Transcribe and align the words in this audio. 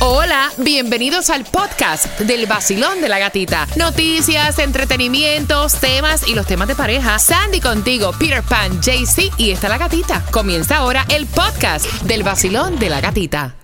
Hola, 0.00 0.52
bienvenidos 0.58 1.28
al 1.28 1.44
podcast 1.44 2.20
del 2.20 2.46
vacilón 2.46 3.00
de 3.00 3.08
la 3.08 3.18
gatita. 3.18 3.66
Noticias, 3.74 4.60
entretenimientos, 4.60 5.74
temas 5.74 6.28
y 6.28 6.36
los 6.36 6.46
temas 6.46 6.68
de 6.68 6.76
pareja. 6.76 7.18
Sandy 7.18 7.60
contigo, 7.60 8.12
Peter 8.16 8.44
Pan, 8.44 8.80
JC 8.80 9.32
y 9.38 9.50
está 9.50 9.68
la 9.68 9.76
gatita. 9.76 10.24
Comienza 10.30 10.76
ahora 10.76 11.04
el 11.08 11.26
podcast 11.26 11.86
del 12.02 12.22
vacilón 12.22 12.78
de 12.78 12.90
la 12.90 13.00
gatita. 13.00 13.56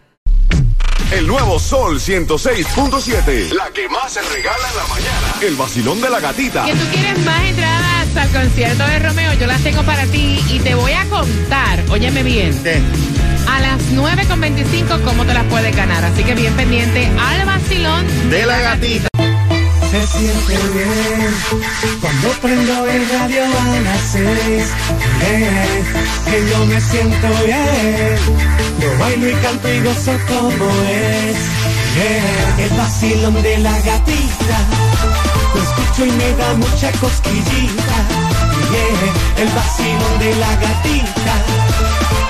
El 1.13 1.29
nuevo 1.29 1.61
Sol 1.61 2.01
106.7. 2.01 3.53
La 3.53 3.71
que 3.71 3.89
más 3.89 4.13
se 4.13 4.23
regala 4.23 4.69
en 4.71 4.77
la 4.77 4.87
mañana. 4.89 5.35
El 5.41 5.55
vacilón 5.55 6.01
de 6.01 6.11
la 6.11 6.19
gatita. 6.19 6.65
Que 6.65 6.73
tú 6.73 6.87
quieres 6.93 7.19
más 7.21 7.45
entradas 7.45 7.84
al 8.17 8.29
concierto 8.31 8.87
de 8.87 8.99
Romeo, 8.99 9.33
yo 9.35 9.47
las 9.47 9.61
tengo 9.63 9.83
para 9.83 10.05
ti 10.07 10.39
y 10.49 10.59
te 10.61 10.75
voy 10.75 10.93
a 10.93 11.05
contar, 11.09 11.83
óyeme 11.91 12.23
bien, 12.23 12.53
a 13.49 13.61
las 13.61 13.81
9.25 13.93 15.03
cómo 15.03 15.25
te 15.25 15.35
las 15.35 15.45
puedes 15.45 15.75
ganar. 15.75 16.05
Así 16.05 16.23
que 16.23 16.35
bien 16.35 16.55
pendiente 16.55 17.09
al 17.19 17.45
vacilón 17.47 18.31
de 18.31 18.47
la 18.47 18.61
gatita. 18.61 19.09
Se 19.91 20.07
siente 20.07 20.59
bien 20.75 21.35
cuando 22.01 22.29
prendo 22.43 22.87
el 22.87 23.09
radio 23.09 23.45
a 23.45 23.81
las 23.81 24.01
seis. 24.01 24.65
Eh, 25.23 25.83
que 26.25 26.51
yo 26.51 26.67
me 26.67 26.81
siento 26.81 27.29
bien. 27.45 28.17
Yo 28.81 28.99
bailo 28.99 29.29
y 29.29 29.35
canto 29.35 29.73
y 29.73 29.81
gozo 29.81 30.13
como 30.27 30.71
es. 30.91 31.37
Eh, 31.97 32.65
el 32.65 32.71
vacilón 32.77 33.43
de 33.43 33.59
la 33.59 33.81
gatita. 33.81 35.24
Escucho 35.95 36.13
y 36.13 36.17
me 36.17 36.33
da 36.33 36.55
mucha 36.55 36.91
cosquillita. 36.99 37.97
Yeah, 38.73 39.43
el 39.45 39.49
vacilón 39.51 40.19
de 40.19 40.35
la 40.35 40.57
gatita. 40.57 41.35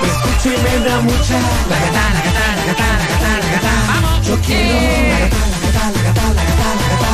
Lo 0.01 0.05
escucho 0.05 0.53
y 0.53 0.57
me 0.61 0.85
da 0.85 1.01
mucha. 1.01 1.39
La 1.67 1.79
gata, 1.79 2.13
la 2.13 2.21
gata, 2.25 2.45
la 2.57 2.65
gata, 2.67 2.87
la 2.99 3.07
gata, 3.07 3.29
la 3.41 3.49
gata. 3.55 3.73
Vamos. 3.87 4.27
Yo 4.27 4.39
quiero 4.41 5.17
la 5.17 5.17
gata, 5.17 5.41
la 5.49 5.57
gata, 5.57 5.89
la 5.95 6.03
gata, 6.03 6.25
la 6.27 6.43
gata, 6.43 6.69
la 6.75 6.87
gata. 6.93 7.11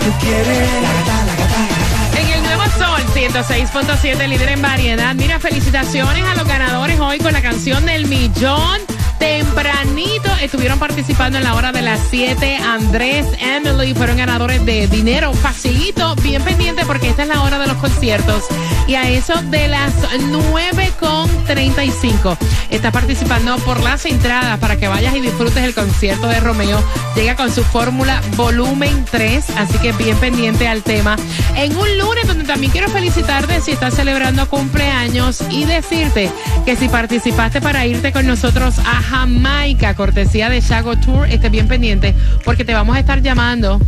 Tú 0.00 0.10
quieres 0.18 0.82
la 0.82 0.92
gata, 0.92 1.24
la 1.24 1.34
gata, 1.36 1.58
la 1.70 1.76
gata. 1.78 2.20
En 2.20 2.26
el 2.26 2.42
nuevo 2.42 2.64
Sol 2.76 3.02
106.7, 3.14 4.26
líder 4.26 4.48
en 4.48 4.62
variedad. 4.62 5.14
Mira, 5.14 5.38
felicitaciones 5.38 6.24
a 6.24 6.34
los 6.34 6.48
ganadores 6.48 6.98
hoy 6.98 7.18
con 7.18 7.32
la 7.32 7.42
canción 7.42 7.86
del 7.86 8.08
millón. 8.08 8.80
Tempranito 9.22 10.30
estuvieron 10.42 10.78
participando 10.80 11.38
en 11.38 11.44
la 11.44 11.54
hora 11.54 11.70
de 11.70 11.80
las 11.80 12.00
7. 12.10 12.56
Andrés, 12.56 13.24
Emily 13.38 13.94
fueron 13.94 14.16
ganadores 14.16 14.66
de 14.66 14.88
dinero 14.88 15.32
facilito. 15.32 16.16
Bien 16.16 16.42
pendiente 16.42 16.84
porque 16.84 17.10
esta 17.10 17.22
es 17.22 17.28
la 17.28 17.42
hora 17.42 17.60
de 17.60 17.68
los 17.68 17.76
conciertos. 17.76 18.46
Y 18.88 18.96
a 18.96 19.08
eso 19.08 19.34
de 19.44 19.68
las 19.68 19.94
9.35 19.94 22.36
está 22.70 22.90
participando 22.90 23.58
por 23.58 23.80
las 23.80 24.04
entradas 24.06 24.58
para 24.58 24.76
que 24.76 24.88
vayas 24.88 25.14
y 25.14 25.20
disfrutes 25.20 25.62
el 25.62 25.72
concierto 25.72 26.26
de 26.26 26.40
Romeo. 26.40 26.82
Llega 27.14 27.36
con 27.36 27.52
su 27.52 27.62
fórmula 27.62 28.20
volumen 28.34 29.04
3, 29.08 29.50
así 29.56 29.78
que 29.78 29.92
bien 29.92 30.16
pendiente 30.16 30.66
al 30.66 30.82
tema. 30.82 31.14
En 31.54 31.76
un 31.76 31.96
lunes 31.96 32.26
donde 32.26 32.42
también 32.42 32.72
quiero 32.72 32.88
felicitarte 32.88 33.60
si 33.60 33.70
estás 33.70 33.94
celebrando 33.94 34.48
cumpleaños 34.48 35.44
y 35.48 35.64
decirte 35.64 36.28
que 36.64 36.74
si 36.74 36.88
participaste 36.88 37.60
para 37.60 37.86
irte 37.86 38.10
con 38.10 38.26
nosotros 38.26 38.80
a 38.80 39.11
Jamaica, 39.12 39.94
cortesía 39.94 40.48
de 40.48 40.62
Chago 40.62 40.96
Tour, 40.96 41.28
esté 41.28 41.50
bien 41.50 41.68
pendiente 41.68 42.14
porque 42.46 42.64
te 42.64 42.72
vamos 42.72 42.96
a 42.96 43.00
estar 43.00 43.20
llamando. 43.20 43.78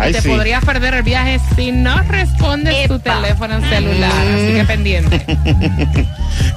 Ay, 0.00 0.10
y 0.10 0.14
te 0.14 0.22
sí. 0.22 0.28
podrías 0.28 0.64
perder 0.64 0.94
el 0.94 1.02
viaje 1.02 1.40
si 1.56 1.72
no 1.72 2.02
respondes 2.04 2.88
tu 2.88 2.98
teléfono 2.98 3.60
celular. 3.68 4.12
Así 4.12 4.52
que 4.54 4.64
pendiente. 4.66 5.26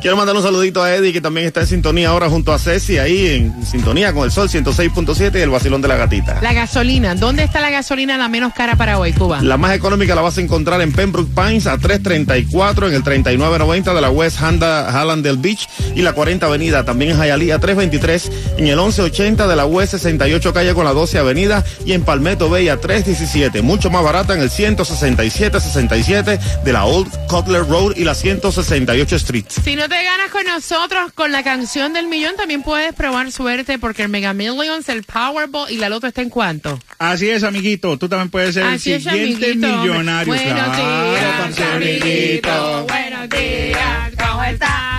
Quiero 0.01 0.17
mandar 0.17 0.35
un 0.35 0.43
saludito 0.43 0.83
a 0.83 0.93
Eddie, 0.93 1.13
que 1.13 1.21
también 1.21 1.47
está 1.47 1.61
en 1.61 1.67
sintonía 1.67 2.09
ahora 2.09 2.29
junto 2.29 2.53
a 2.53 2.59
Ceci, 2.59 2.97
ahí 2.97 3.27
en 3.27 3.65
sintonía 3.65 4.13
con 4.13 4.25
el 4.25 4.31
Sol 4.31 4.49
106.7 4.49 5.39
y 5.39 5.41
el 5.41 5.49
vacilón 5.49 5.81
de 5.81 5.87
la 5.87 5.95
gatita. 5.95 6.39
La 6.41 6.53
gasolina. 6.53 7.15
¿Dónde 7.15 7.43
está 7.43 7.61
la 7.61 7.69
gasolina 7.69 8.17
la 8.17 8.27
menos 8.27 8.53
cara 8.53 8.75
para 8.75 8.99
hoy, 8.99 9.13
Cuba? 9.13 9.41
La 9.41 9.57
más 9.57 9.73
económica 9.73 10.15
la 10.15 10.21
vas 10.21 10.37
a 10.37 10.41
encontrar 10.41 10.81
en 10.81 10.91
Pembroke 10.91 11.31
Pines 11.33 11.67
a 11.67 11.77
334 11.77 12.87
en 12.89 12.93
el 12.93 13.03
3990 13.03 13.93
de 13.93 14.01
la 14.01 14.09
West 14.09 14.41
Handa 14.41 14.91
Hallandale 14.91 15.37
Beach 15.37 15.67
y 15.95 16.01
la 16.01 16.13
40 16.13 16.45
Avenida. 16.45 16.85
También 16.85 17.11
en 17.11 17.17
Hialeah 17.17 17.59
323 17.59 18.31
en 18.57 18.67
el 18.67 18.75
1180 18.77 19.47
de 19.47 19.55
la 19.55 19.65
West 19.65 19.91
68 19.93 20.53
calle 20.53 20.73
con 20.73 20.85
la 20.85 20.93
12 20.93 21.17
Avenida 21.17 21.63
y 21.85 21.93
en 21.93 22.03
Palmetto 22.03 22.49
Bay 22.49 22.69
a 22.69 22.79
317. 22.79 23.32
Mucho 23.33 23.89
más 23.89 24.03
barata 24.03 24.35
en 24.35 24.41
el 24.41 24.51
167-67 24.51 26.39
de 26.63 26.71
la 26.71 26.85
Old 26.85 27.09
Cutler 27.27 27.65
Road 27.67 27.95
y 27.95 28.03
la 28.03 28.13
168 28.13 29.15
Street. 29.15 29.45
Si 29.49 29.75
no 29.75 29.89
te 29.89 30.03
ganas 30.03 30.29
con 30.29 30.45
nosotros 30.45 31.11
con 31.13 31.31
la 31.31 31.43
canción 31.43 31.93
del 31.93 32.07
millón, 32.07 32.35
también 32.37 32.61
puedes 32.61 32.93
probar 32.93 33.31
suerte 33.31 33.79
porque 33.79 34.03
el 34.03 34.09
Mega 34.09 34.33
Millions, 34.33 34.87
el 34.87 35.01
Powerball 35.01 35.71
y 35.71 35.77
la 35.77 35.89
Loto 35.89 36.05
está 36.05 36.21
en 36.21 36.29
cuánto. 36.29 36.77
Así 36.99 37.27
es, 37.27 37.41
amiguito. 37.43 37.97
Tú 37.97 38.07
también 38.07 38.29
puedes 38.29 38.53
ser 38.53 38.65
Así 38.65 38.93
el 38.93 39.01
siguiente 39.01 39.55
millonario. 39.55 40.31
Buenos 40.31 40.53
Claro, 40.53 41.11
días, 41.11 41.59
amiguito. 41.73 42.85
Buenos 42.87 43.29
días, 43.29 44.11
¿cómo 44.15 44.43
estás? 44.43 44.92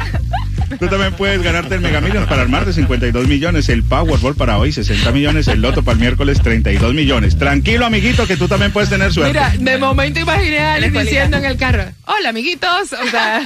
Tú 0.79 0.89
también 0.89 1.13
puedes 1.15 1.43
ganarte 1.43 1.75
el 1.75 1.81
Mega 1.81 2.01
Millions 2.01 2.27
para 2.27 2.43
el 2.43 2.49
martes 2.49 2.75
52 2.77 3.27
millones, 3.27 3.69
el 3.69 3.83
Powerball 3.83 4.35
para 4.35 4.59
hoy 4.59 4.73
60 4.73 5.13
millones, 5.13 5.49
el 5.49 5.61
Loto 5.61 5.83
para 5.83 5.95
el 5.95 6.01
miércoles 6.01 6.41
32 6.43 6.95
millones. 6.95 7.39
Tranquilo, 7.39 7.87
amiguito, 7.87 8.27
que 8.27 8.37
tú 8.37 8.49
también 8.49 8.73
puedes 8.73 8.91
tener 8.91 9.13
suerte. 9.13 9.33
Mira, 9.33 9.53
de 9.59 9.79
momento 9.79 10.21
imaginé 10.21 10.59
a 10.59 10.75
alguien 10.75 10.93
diciendo 10.93 11.37
en 11.37 11.45
el 11.45 11.57
carro, 11.57 11.85
hola 12.07 12.29
amiguitos, 12.31 12.93
o 12.93 13.11
sea... 13.11 13.43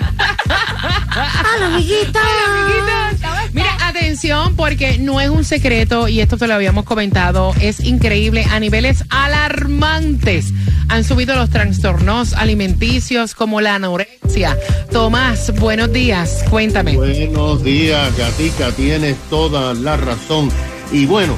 hola 1.57 1.67
amiguitos. 1.67 2.23
Hola 2.23 2.63
amiguitos. 2.63 3.55
Mira, 3.55 3.89
atención 3.89 4.57
porque 4.57 4.99
no 4.99 5.21
es 5.21 5.31
un 5.31 5.45
secreto 5.45 6.09
y 6.09 6.21
esto 6.21 6.37
te 6.37 6.47
lo 6.47 6.55
habíamos 6.55 6.85
comentado, 6.85 7.55
es 7.61 7.81
increíble, 7.81 8.45
a 8.51 8.61
niveles 8.61 9.05
alarmantes 9.11 10.53
han 10.89 11.05
subido 11.05 11.35
los 11.37 11.51
trastornos 11.51 12.33
alimenticios 12.33 13.35
como 13.35 13.61
la 13.61 13.77
anorexia. 13.77 14.57
Tomás, 14.91 15.53
buenos 15.59 15.93
días, 15.93 16.45
cuéntame. 16.51 16.97
Buenos 16.97 17.63
días, 17.63 18.17
Gatica, 18.17 18.71
tienes 18.73 19.17
toda 19.31 19.75
la 19.75 19.97
razón. 19.97 20.51
Y 20.93 21.07
bueno, 21.07 21.35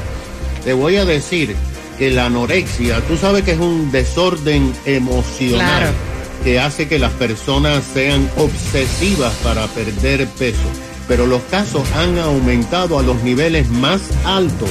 te 0.65 0.73
voy 0.73 0.97
a 0.97 1.05
decir 1.05 1.55
que 1.99 2.11
la 2.11 2.27
anorexia, 2.27 3.01
tú 3.03 3.17
sabes 3.17 3.43
que 3.43 3.53
es 3.53 3.59
un 3.59 3.91
desorden 3.91 4.73
emocional 4.87 5.59
Claro. 5.59 5.93
que 6.45 6.61
hace 6.61 6.89
que 6.89 6.99
las 6.99 7.13
personas 7.13 7.85
sean 7.93 8.29
obsesivas 8.37 9.35
para 9.43 9.67
perder 9.69 10.27
peso. 10.29 10.59
Pero 11.09 11.27
los 11.27 11.43
casos 11.51 11.83
han 11.97 12.19
aumentado 12.19 12.99
a 12.99 13.03
los 13.03 13.21
niveles 13.25 13.69
más 13.69 14.01
altos 14.25 14.71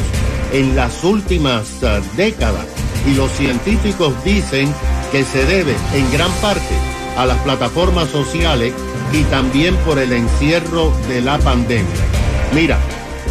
en 0.54 0.76
las 0.76 1.04
últimas 1.04 1.68
ah, 1.84 2.00
décadas. 2.16 2.66
Y 3.08 3.14
los 3.16 3.32
científicos 3.32 4.14
dicen 4.24 4.74
que 5.12 5.24
se 5.24 5.46
debe 5.46 5.76
en 5.94 6.12
gran 6.12 6.32
parte 6.42 6.76
a 7.18 7.26
las 7.26 7.38
plataformas 7.40 8.10
sociales 8.10 8.74
y 9.12 9.24
también 9.24 9.76
por 9.78 10.00
el 10.00 10.14
encierro 10.14 10.92
de 11.08 11.22
la 11.22 11.38
pandemia. 11.40 11.86
Mira, 12.54 12.80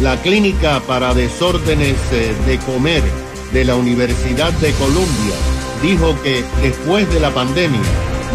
la 0.01 0.15
Clínica 0.21 0.79
para 0.87 1.13
Desórdenes 1.13 1.97
eh, 2.11 2.33
de 2.45 2.57
Comer 2.59 3.03
de 3.51 3.65
la 3.65 3.75
Universidad 3.75 4.53
de 4.53 4.71
Columbia 4.73 5.35
dijo 5.81 6.15
que 6.23 6.43
después 6.61 7.11
de 7.13 7.19
la 7.19 7.31
pandemia, 7.31 7.81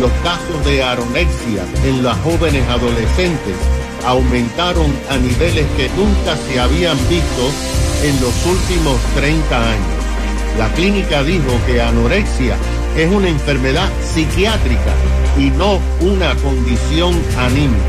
los 0.01 0.11
casos 0.23 0.65
de 0.65 0.83
anorexia 0.83 1.65
en 1.85 2.03
las 2.03 2.17
jóvenes 2.19 2.69
adolescentes 2.69 3.55
aumentaron 4.07 4.93
a 5.09 5.17
niveles 5.17 5.67
que 5.77 5.89
nunca 5.97 6.37
se 6.37 6.61
habían 6.61 6.97
visto 7.09 7.51
en 8.03 8.21
los 8.21 8.35
últimos 8.47 9.01
30 9.15 9.71
años. 9.71 10.04
La 10.59 10.73
clínica 10.73 11.25
dijo 11.25 11.51
que 11.67 11.81
anorexia 11.81 12.57
es 12.97 13.11
una 13.11 13.29
enfermedad 13.29 13.91
psiquiátrica 14.01 14.95
y 15.37 15.51
no 15.51 15.81
una 16.01 16.37
condición 16.37 17.21
anímica. 17.37 17.83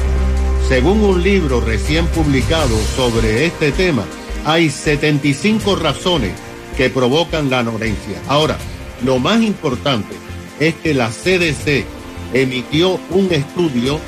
Según 0.67 1.03
un 1.03 1.21
libro 1.21 1.61
recién 1.61 2.07
publicado 2.07 2.75
sobre 2.95 3.45
este 3.45 3.71
tema, 3.71 4.03
hay 4.45 4.71
75 4.71 5.75
razones 5.75 6.33
que 6.75 6.89
provocan 6.89 7.51
la 7.51 7.59
anorexia. 7.59 8.19
Ahora, 8.27 8.57
lo 9.03 9.19
más 9.19 9.43
importante 9.43 10.15
es 10.59 10.73
que 10.73 10.95
la 10.95 11.09
CDC 11.09 11.85
emitió 12.33 12.99
un 13.11 13.31
estudio 13.31 13.99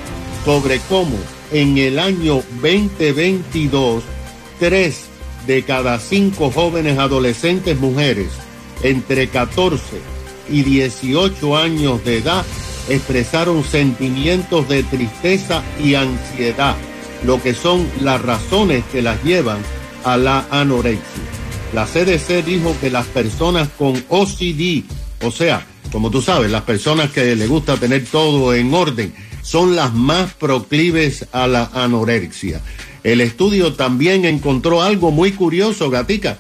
sobre 0.44 0.80
cómo 0.90 1.18
en 1.52 1.78
el 1.78 2.00
año 2.00 2.42
2022, 2.64 4.04
tres 4.60 5.06
de 5.46 5.62
cada 5.62 6.00
cinco 6.00 6.50
jóvenes 6.50 6.98
adolescentes 6.98 7.80
mujeres 7.80 8.47
entre 8.84 9.28
14 9.28 9.82
y 10.50 10.64
18 10.64 11.58
años 11.58 12.04
de 12.04 12.18
edad 12.20 12.46
expresaron 12.90 13.64
sentimientos 13.64 14.68
de 14.70 14.84
tristeza 14.84 15.64
y 15.84 15.96
ansiedad, 15.96 16.76
lo 17.26 17.42
que 17.42 17.54
son 17.54 17.88
las 18.02 18.22
razones 18.22 18.84
que 18.92 19.02
las 19.02 19.22
llevan 19.24 19.60
a 20.04 20.18
la 20.18 20.46
anorexia. 20.52 21.24
La 21.74 21.86
CDC 21.86 22.46
dijo 22.46 22.76
que 22.80 22.90
las 22.90 23.06
personas 23.08 23.68
con 23.78 24.02
OCD, 24.08 24.84
o 25.22 25.32
sea, 25.32 25.66
como 25.92 26.10
tú 26.10 26.22
sabes, 26.22 26.50
las 26.50 26.62
personas 26.62 27.12
que 27.12 27.36
les 27.36 27.50
gusta 27.50 27.78
tener 27.78 28.06
todo 28.06 28.54
en 28.54 28.74
orden, 28.74 29.14
son 29.42 29.76
las 29.76 29.94
más 29.94 30.34
proclives 30.34 31.26
a 31.32 31.48
la 31.48 31.70
anorexia. 31.74 32.62
El 33.04 33.22
estudio 33.22 33.74
también 33.74 34.26
encontró 34.26 34.82
algo 34.82 35.12
muy 35.12 35.32
curioso, 35.32 35.90
Gatica. 35.90 36.38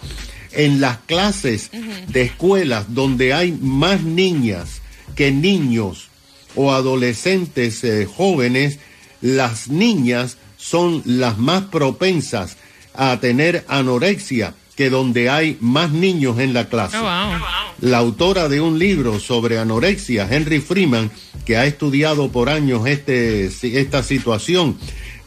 En 0.58 0.82
las 0.82 0.98
clases 1.06 1.70
de 2.08 2.24
escuelas 2.24 2.94
donde 2.94 3.34
hay 3.34 3.52
más 3.52 4.02
niñas 4.02 4.82
que 5.16 5.32
niños 5.32 6.10
o 6.56 6.74
adolescentes 6.74 7.84
eh, 7.84 8.06
jóvenes, 8.06 8.80
las 9.22 9.70
niñas 9.70 10.38
son 10.58 11.04
las 11.06 11.38
más 11.38 11.66
propensas 11.66 12.58
a 12.96 13.20
tener 13.20 13.66
anorexia 13.68 14.56
que 14.76 14.90
donde 14.90 15.30
hay 15.30 15.58
más 15.62 15.92
niños 15.92 16.40
en 16.40 16.54
la 16.54 16.70
clase. 16.70 16.98
Oh, 16.98 17.02
wow. 17.02 17.40
La 17.82 18.00
autora 18.00 18.50
de 18.50 18.60
un 18.60 18.80
libro 18.80 19.20
sobre 19.20 19.60
anorexia, 19.60 20.28
Henry 20.30 20.60
Freeman, 20.60 21.12
que 21.46 21.58
ha 21.58 21.66
estudiado 21.66 22.32
por 22.32 22.50
años 22.50 22.88
este, 22.88 23.46
esta 23.46 24.02
situación, 24.02 24.78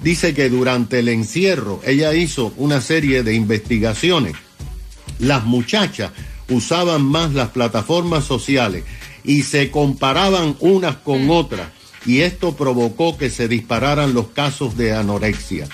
dice 0.01 0.35
que 0.35 0.49
durante 0.49 0.99
el 0.99 1.09
encierro 1.09 1.81
ella 1.85 2.15
hizo 2.15 2.53
una 2.57 2.81
serie 2.81 3.23
de 3.23 3.35
investigaciones. 3.35 4.35
Las 5.21 5.45
muchachas 5.45 6.11
usaban 6.49 7.03
más 7.03 7.33
las 7.33 7.51
plataformas 7.51 8.25
sociales 8.25 8.85
y 9.23 9.43
se 9.43 9.71
comparaban 9.71 10.57
unas 10.61 10.97
con 10.97 11.31
otras 11.31 11.69
y 12.07 12.21
esto 12.21 12.57
provocó 12.57 13.17
que 13.17 13.31
se 13.31 13.49
dispararan 13.49 14.15
los 14.15 14.29
casos 14.29 14.77
de 14.77 14.95
anorexia. 14.95 15.69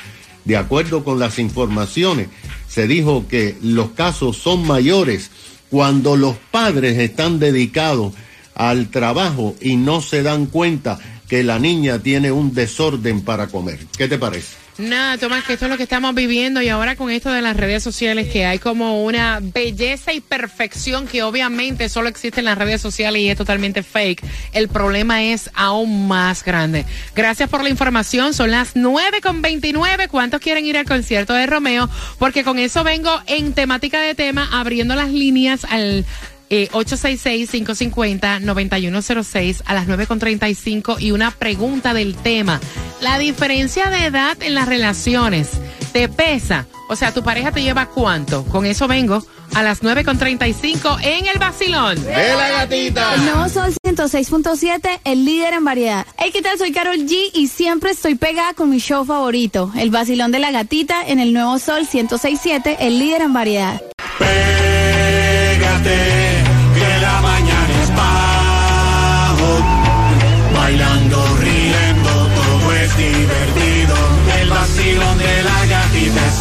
De 0.45 0.57
acuerdo 0.57 1.05
con 1.05 1.19
las 1.19 1.39
informaciones, 1.39 2.29
se 2.69 2.87
dijo 2.87 3.27
que 3.29 3.57
los 3.63 3.91
casos 3.91 4.37
son 4.37 4.67
mayores 4.67 5.31
cuando 5.71 6.17
los 6.17 6.37
padres 6.51 6.99
están 6.99 7.39
dedicados 7.39 8.13
al 8.55 8.89
trabajo 8.89 9.55
y 9.61 9.77
no 9.77 10.01
se 10.01 10.23
dan 10.23 10.47
cuenta 10.47 10.99
que 11.29 11.43
la 11.43 11.59
niña 11.59 12.01
tiene 12.01 12.31
un 12.31 12.55
desorden 12.55 13.23
para 13.23 13.49
comer. 13.49 13.81
¿Qué 13.97 14.09
te 14.09 14.19
parece? 14.19 14.66
Nada, 14.79 15.17
Tomás, 15.17 15.43
que 15.45 15.55
esto 15.55 15.65
es 15.65 15.71
lo 15.71 15.79
que 15.79 15.85
estamos 15.85 16.15
viviendo 16.15 16.61
y 16.61 16.69
ahora 16.69 16.97
con 16.97 17.11
esto 17.11 17.33
de 17.33 17.41
las 17.41 17.57
redes 17.57 17.83
sociales 17.83 18.29
que 18.31 18.45
hay 18.45 18.59
como 18.59 19.05
una 19.05 19.41
belleza 19.41 20.13
y 20.13 20.21
perfección 20.21 21.07
que 21.07 21.23
obviamente 21.23 21.89
solo 21.89 22.11
existe 22.11 22.41
en 22.41 22.45
las 22.45 22.59
redes 22.59 22.83
sociales 22.83 23.23
y 23.23 23.31
es 23.31 23.39
totalmente 23.39 23.83
fake. 23.83 24.23
El 24.53 24.69
problema 24.69 25.23
es 25.23 25.51
aún 25.55 26.09
más 26.09 26.45
grande. 26.45 26.85
Gracias 27.15 27.49
por 27.49 27.63
la 27.63 27.71
información. 27.71 28.35
Son 28.35 28.51
las 28.51 28.77
9 28.77 29.23
con 29.23 29.41
29. 29.41 30.09
¿Cuántos 30.09 30.43
quieren 30.43 30.67
ir 30.67 30.77
al 30.77 30.85
concierto 30.85 31.33
de 31.33 31.47
Romeo? 31.47 31.89
Porque 32.19 32.45
con 32.45 32.59
eso 32.59 32.85
vengo 32.85 33.11
en 33.27 33.55
temática 33.55 33.99
de 34.03 34.15
tema 34.15 34.47
abriendo 34.53 34.95
las 34.95 35.09
líneas 35.11 35.65
al 35.65 36.05
eh, 36.51 36.69
866-550-9106 36.73 39.63
a 39.65 39.75
las 39.75 39.89
9.35 39.89 41.01
y 41.01 41.13
una 41.13 41.31
pregunta 41.31 41.95
del 41.95 42.17
tema. 42.17 42.61
La 43.01 43.19
diferencia 43.19 43.89
de 43.91 44.07
edad 44.07 44.37
en 44.43 44.55
las 44.55 44.69
relaciones, 44.69 45.51
¿te 45.93 46.09
pesa? 46.09 46.67
O 46.89 46.97
sea, 46.97 47.13
¿tu 47.13 47.23
pareja 47.23 47.53
te 47.53 47.63
lleva 47.63 47.87
cuánto? 47.87 48.45
Con 48.45 48.65
eso 48.65 48.87
vengo 48.87 49.25
a 49.55 49.63
las 49.63 49.83
9.35 49.83 50.99
en 51.03 51.27
el 51.27 51.39
vacilón. 51.39 52.03
¡De 52.05 52.13
la 52.13 52.51
gatita! 52.51 53.15
El 53.15 53.25
nuevo 53.25 53.49
Sol 53.49 53.75
106.7, 53.85 55.01
el 55.05 55.25
líder 55.25 55.55
en 55.55 55.65
variedad. 55.65 56.07
Hey, 56.19 56.31
¿qué 56.33 56.43
tal? 56.43 56.59
Soy 56.59 56.73
Carol 56.73 56.97
G 56.97 57.31
y 57.35 57.49
siempre 57.49 57.91
estoy 57.91 58.15
pegada 58.15 58.55
con 58.55 58.71
mi 58.71 58.79
show 58.79 59.05
favorito, 59.05 59.73
el 59.77 59.91
vacilón 59.91 60.33
de 60.33 60.39
la 60.39 60.53
gatita 60.53 61.07
en 61.07 61.19
el 61.19 61.33
nuevo 61.33 61.59
Sol 61.59 61.87
106.7, 61.91 62.77
el 62.81 62.99
líder 62.99 63.23
en 63.23 63.33
variedad. 63.33 63.81
Pégate, 64.19 66.16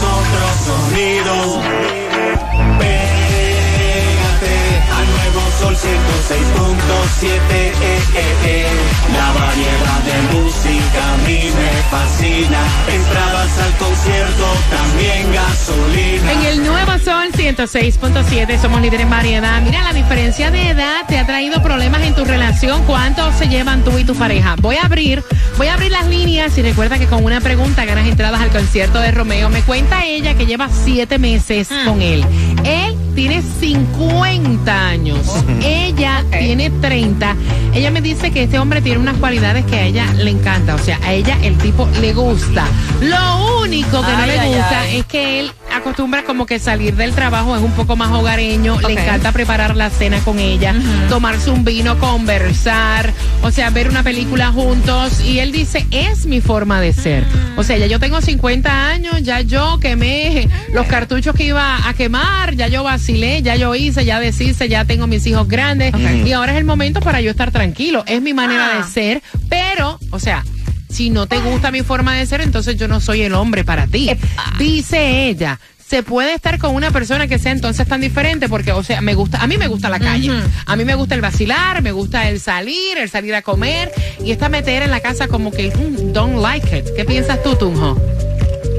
otro 0.06 0.48
sonido. 0.66 1.95
106.7. 5.86 7.30
Eh, 7.30 7.74
eh, 8.16 8.36
eh. 8.46 8.66
La 9.14 9.32
variedad 9.34 10.02
de 10.04 10.18
música 10.36 11.14
a 11.14 11.18
mí 11.28 11.40
me 11.54 11.72
fascina. 11.92 12.60
Entradas 12.92 13.60
al 13.60 13.78
concierto, 13.78 14.46
también 14.72 15.32
gasolina. 15.32 16.32
En 16.32 16.42
el 16.46 16.66
nuevo 16.66 16.92
Sol 17.04 17.32
106.7 17.32 18.60
somos 18.60 18.82
líderes 18.82 19.02
en 19.02 19.10
variedad. 19.12 19.62
Mira, 19.62 19.84
la 19.84 19.94
diferencia 19.94 20.50
de 20.50 20.70
edad 20.70 21.06
te 21.08 21.20
ha 21.20 21.26
traído 21.28 21.62
problemas 21.62 22.02
en 22.02 22.16
tu 22.16 22.26
relación. 22.26 22.84
¿Cuánto 22.86 23.32
se 23.34 23.48
llevan 23.48 23.84
tú 23.84 23.98
y 24.00 24.04
tu 24.04 24.16
pareja? 24.16 24.56
Voy 24.60 24.78
a 24.78 24.86
abrir, 24.86 25.24
voy 25.58 25.68
a 25.68 25.76
abrir 25.76 25.92
las 25.92 26.08
líneas 26.08 26.58
y 26.58 26.64
recuerda 26.64 26.98
que 26.98 27.06
con 27.06 27.24
una 27.24 27.42
pregunta 27.42 27.86
ganas 27.86 28.08
entradas 28.08 28.42
al 28.42 28.50
concierto 28.50 29.00
de 29.00 29.12
Romeo. 29.12 29.50
Me 29.50 29.62
cuenta 29.62 30.04
ella 30.06 30.34
que 30.34 30.48
lleva 30.48 30.68
siete 30.84 31.20
meses 31.20 31.70
con 31.86 32.02
él. 32.02 32.26
Él 32.66 32.96
tiene 33.16 33.42
50 33.42 34.88
años. 34.88 35.20
Ella 35.64 36.24
tiene 36.32 36.70
30. 36.70 37.36
Ella 37.74 37.92
me 37.92 38.02
dice 38.02 38.32
que 38.32 38.44
este 38.44 38.60
hombre 38.60 38.82
tiene 38.82 39.00
unas 39.00 39.18
cualidades 39.18 39.66
que 39.66 39.76
a 39.76 39.86
ella 39.86 40.14
le 40.14 40.32
encanta. 40.32 40.76
O 40.76 40.80
sea, 40.80 41.00
a 41.04 41.14
ella 41.14 41.38
el 41.44 41.58
tipo 41.58 41.88
le 42.02 42.14
gusta. 42.14 42.66
Lo 43.02 43.62
único 43.62 44.02
que 44.02 44.12
no 44.12 44.26
le 44.26 44.40
ay, 44.40 44.48
gusta 44.50 44.82
ay. 44.82 44.98
es 44.98 45.06
que 45.06 45.40
él 45.42 45.52
acostumbra 45.78 46.24
como 46.24 46.46
que 46.46 46.60
salir 46.60 46.96
del 46.96 47.14
trabajo 47.14 47.56
es 47.56 47.62
un 47.62 47.72
poco 47.72 47.96
más 47.96 48.12
hogareño, 48.12 48.80
le 48.82 48.94
encanta 48.94 49.32
preparar 49.32 49.76
la 49.76 49.90
cena 49.90 50.20
con 50.20 50.40
ella, 50.40 50.74
tomarse 51.10 51.50
un 51.50 51.64
vino, 51.66 51.98
conversar, 52.00 53.12
o 53.42 53.52
sea, 53.52 53.70
ver 53.70 53.90
una 53.90 54.04
película 54.04 54.52
juntos 54.52 55.22
y 55.22 55.40
él 55.40 55.52
dice, 55.52 55.86
es 55.92 56.26
mi 56.26 56.42
forma 56.42 56.82
de 56.82 56.94
ser. 56.94 57.24
O 57.58 57.64
sea, 57.64 57.78
ya 57.78 57.86
yo 57.88 58.00
tengo 58.00 58.22
50 58.22 58.88
años, 58.90 59.22
ya 59.24 59.42
yo 59.42 59.78
quemé 59.80 60.50
los 60.74 60.86
cartuchos 60.88 61.36
que 61.36 61.46
iba 61.46 61.88
a 61.88 61.94
quemar, 61.94 62.56
ya 62.56 62.68
yo 62.68 62.84
vacilé, 62.84 63.42
ya 63.42 63.56
yo 63.56 63.74
hice, 63.76 64.06
ya 64.06 64.20
deshice, 64.20 64.68
ya 64.70 64.86
tengo 64.86 65.08
mis 65.08 65.26
hijos 65.28 65.48
grandes 65.48 65.94
y 66.26 66.32
ahora 66.32 66.54
es 66.54 66.58
el 66.58 66.66
momento 66.66 67.00
para 67.00 67.22
yo 67.22 67.32
estar 67.32 67.52
tranquilo. 67.52 68.04
Es 68.08 68.22
mi 68.22 68.34
manera 68.34 68.72
Ah. 68.74 68.78
de 68.78 68.84
ser, 68.92 69.22
pero, 69.50 70.00
o 70.12 70.20
sea, 70.20 70.44
si 70.96 71.10
no 71.10 71.28
te 71.28 71.40
gusta 71.40 71.72
mi 71.72 71.82
forma 71.82 72.16
de 72.16 72.26
ser, 72.26 72.40
entonces 72.40 72.78
yo 72.78 72.88
no 72.88 73.02
soy 73.02 73.24
el 73.24 73.34
hombre 73.34 73.66
para 73.66 73.86
ti. 73.86 74.10
Dice 74.58 75.28
ella. 75.28 75.60
Se 75.86 76.02
puede 76.02 76.34
estar 76.34 76.58
con 76.58 76.74
una 76.74 76.90
persona 76.90 77.28
que 77.28 77.38
sea 77.38 77.52
entonces 77.52 77.88
tan 77.88 78.02
diferente 78.02 78.50
porque, 78.50 78.72
o 78.72 78.82
sea, 78.82 79.02
me 79.02 79.14
gusta, 79.14 79.44
a 79.44 79.46
mí 79.46 79.58
me 79.58 79.68
gusta 79.68 79.88
la 79.88 80.00
calle, 80.00 80.32
a 80.66 80.76
mí 80.76 80.84
me 80.84 80.96
gusta 80.96 81.14
el 81.14 81.22
vacilar, 81.22 81.84
me 81.84 81.92
gusta 81.92 82.28
el 82.28 82.40
salir, 82.40 82.98
el 82.98 83.08
salir 83.08 83.36
a 83.36 83.44
comer 83.44 83.92
y 84.24 84.32
esta 84.32 84.50
meter 84.50 84.82
en 84.82 84.90
la 84.90 85.02
casa 85.02 85.28
como 85.28 85.52
que 85.52 85.70
mm, 85.70 86.12
don't 86.12 86.42
like 86.42 86.76
it. 86.76 86.86
¿Qué 86.96 87.06
piensas 87.06 87.44
tú, 87.44 87.56
Tunjo? 87.56 88.00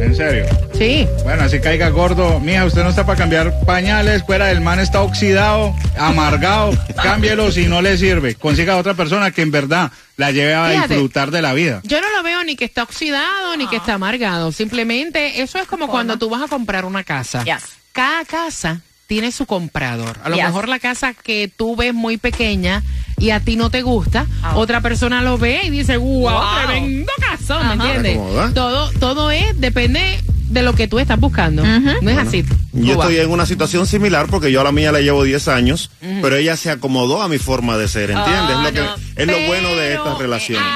En 0.01 0.15
serio. 0.15 0.45
Sí. 0.77 1.07
Bueno, 1.25 1.45
así 1.45 1.59
caiga 1.61 1.89
gordo. 1.89 2.39
Mija, 2.41 2.65
usted 2.65 2.83
no 2.83 2.91
está 2.91 3.05
para 3.07 3.19
cambiar 3.19 3.53
pañales. 3.65 4.23
Fuera 4.25 4.47
del 4.47 4.61
man 4.61 4.79
está 4.79 5.01
oxidado, 5.03 5.75
amargado. 5.99 6.73
Cámbielo 7.03 7.51
si 7.51 7.67
no 7.67 7.83
le 7.83 7.97
sirve. 7.97 8.35
Consiga 8.35 8.75
a 8.75 8.77
otra 8.77 8.95
persona 8.95 9.31
que 9.31 9.43
en 9.43 9.51
verdad 9.51 9.91
la 10.17 10.31
lleve 10.33 10.55
a 10.55 10.69
Fíjate. 10.71 10.89
disfrutar 10.95 11.31
de 11.31 11.43
la 11.43 11.53
vida. 11.55 11.81
Yo 11.85 12.01
no 12.01 12.07
lo 12.17 12.23
veo 12.23 12.45
ni 12.45 12.57
que 12.57 12.65
está 12.67 12.83
oxidado 12.83 13.57
ni 13.57 13.67
que 13.69 13.77
está 13.77 13.95
amargado. 13.95 14.53
Simplemente 14.53 15.41
eso 15.43 15.59
es 15.59 15.67
como 15.67 15.89
cuando 15.89 16.19
tú 16.19 16.29
vas 16.29 16.43
a 16.43 16.49
comprar 16.49 16.85
una 16.85 17.03
casa. 17.05 17.43
Yes. 17.45 17.65
Cada 17.93 18.25
casa 18.25 18.81
tiene 19.07 19.33
su 19.33 19.47
comprador. 19.47 20.19
A 20.25 20.29
lo 20.29 20.37
Yes. 20.37 20.45
mejor 20.47 20.69
la 20.69 20.79
casa 20.79 21.15
que 21.15 21.51
tú 21.55 21.75
ves 21.77 21.95
muy 21.95 22.17
pequeña 22.19 22.83
y 23.19 23.31
a 23.31 23.41
ti 23.41 23.57
no 23.57 23.71
te 23.71 23.83
gusta, 23.83 24.27
Ah. 24.43 24.57
otra 24.57 24.81
persona 24.81 25.23
lo 25.23 25.39
ve 25.39 25.61
y 25.65 25.71
dice, 25.71 25.97
wow, 25.97 26.31
Wow. 26.31 26.43
tremendo 26.67 27.13
casón, 27.21 27.67
¿me 27.67 27.73
Ajá. 27.85 27.95
entiendes? 27.95 28.55
Todo, 28.55 28.91
todo 28.99 29.31
es, 29.31 29.59
depende 29.61 30.01
de 30.49 30.63
lo 30.63 30.75
que 30.75 30.87
tú 30.87 30.99
estás 31.01 31.19
buscando. 31.19 31.65
No 31.65 32.11
es 32.11 32.19
así. 32.19 32.45
Yo 32.73 32.95
Cuba. 32.95 33.05
estoy 33.07 33.19
en 33.25 33.31
una 33.31 33.47
situación 33.47 33.87
similar 33.87 34.27
porque 34.31 34.53
yo 34.53 34.61
a 34.61 34.65
la 34.65 34.71
mía 34.73 34.93
le 34.93 35.03
llevo 35.03 35.25
10 35.25 35.49
años, 35.49 35.91
pero 36.23 36.37
ella 36.37 36.57
se 36.57 36.71
acomodó 36.71 37.21
a 37.23 37.29
mi 37.29 37.39
forma 37.39 37.77
de 37.79 37.89
ser, 37.89 38.11
¿entiendes? 38.11 38.35
Ah, 38.57 38.63
es 38.67 38.75
lo, 38.75 38.85
no. 38.85 38.95
que, 38.95 39.23
es 39.23 39.27
lo 39.27 39.47
bueno 39.49 39.75
de 39.75 39.95
estas 39.95 40.19
relaciones. 40.19 40.63
eh, 40.63 40.75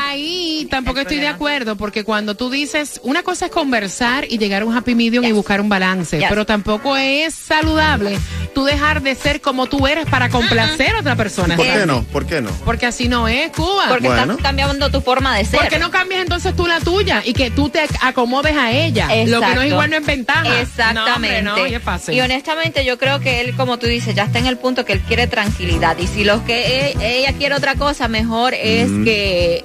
tampoco 0.71 1.01
estoy 1.01 1.19
de 1.19 1.29
acuerdo, 1.29 1.77
porque 1.77 2.05
cuando 2.05 2.35
tú 2.37 2.49
dices, 2.51 3.01
una 3.05 3.23
cosa 3.23 3.47
es 3.47 3.51
conversar 3.53 4.25
y 4.31 4.39
llegar 4.39 4.63
a 4.63 4.65
un 4.65 4.75
happy 4.77 4.95
medium 4.95 5.25
y 5.25 5.33
buscar 5.33 5.61
un 5.61 5.69
balance, 5.69 6.19
Yes. 6.19 6.29
pero 6.29 6.47
tampoco 6.47 6.97
es 6.97 7.35
saludable 7.35 8.19
tú 8.55 8.65
dejar 8.65 9.03
de 9.03 9.15
ser 9.15 9.41
como 9.41 9.67
tú 9.67 9.87
eres 9.87 10.07
para 10.07 10.29
complacer 10.29 10.95
a 10.97 11.01
otra 11.01 11.17
persona. 11.17 11.57
¿Por 11.57 11.67
qué 11.67 11.87
no? 11.87 12.03
¿Por 12.05 12.27
qué 12.27 12.41
no? 12.41 12.51
Porque 12.65 12.87
así 12.87 13.09
no 13.09 13.29
es, 13.29 13.51
Cuba. 13.53 13.87
Porque 13.89 14.07
Bueno. 14.09 14.23
estás 14.33 14.37
cambiando 14.43 14.91
tu 14.91 15.01
forma 15.01 15.37
de 15.37 15.45
ser. 15.45 15.61
¿Por 15.61 15.69
qué 15.69 15.79
no 15.79 15.91
cambias 15.91 16.23
entonces 16.23 16.55
tú 16.57 16.67
la 16.67 16.81
tuya 16.81 17.23
y 17.25 17.33
que 17.35 17.51
tú 17.51 17.69
te 17.69 17.81
acomodes 18.01 18.57
a 18.57 18.73
ella? 18.73 19.07
Lo 19.07 19.11
que 19.13 19.27
no 19.27 19.37
es 19.39 19.43
Exacto. 19.43 19.65
igual 19.67 19.91
no 19.91 19.97
es 19.97 20.07
ventaja. 20.07 20.61
Exactamente. 20.61 21.43
No, 21.43 21.55
hombre, 21.55 21.71
no, 21.71 21.77
es 21.77 21.83
fácil. 21.83 22.15
Y 22.15 22.21
honestamente 22.21 22.85
yo 22.85 22.99
creo 22.99 23.21
que 23.21 23.41
él, 23.41 23.55
como 23.57 23.79
tú 23.79 23.87
dices, 23.87 24.15
ya 24.15 24.25
está 24.25 24.39
en 24.39 24.47
el 24.47 24.57
punto 24.57 24.85
que 24.85 24.93
él 24.95 25.01
quiere 25.01 25.27
tranquilidad. 25.27 25.97
Y 25.99 26.07
si 26.07 26.25
lo 26.25 26.45
que 26.45 26.91
e- 26.91 27.19
ella 27.21 27.33
quiere 27.35 27.55
otra 27.55 27.75
cosa, 27.75 28.09
mejor 28.09 28.55
es 28.55 28.89
que 29.05 29.65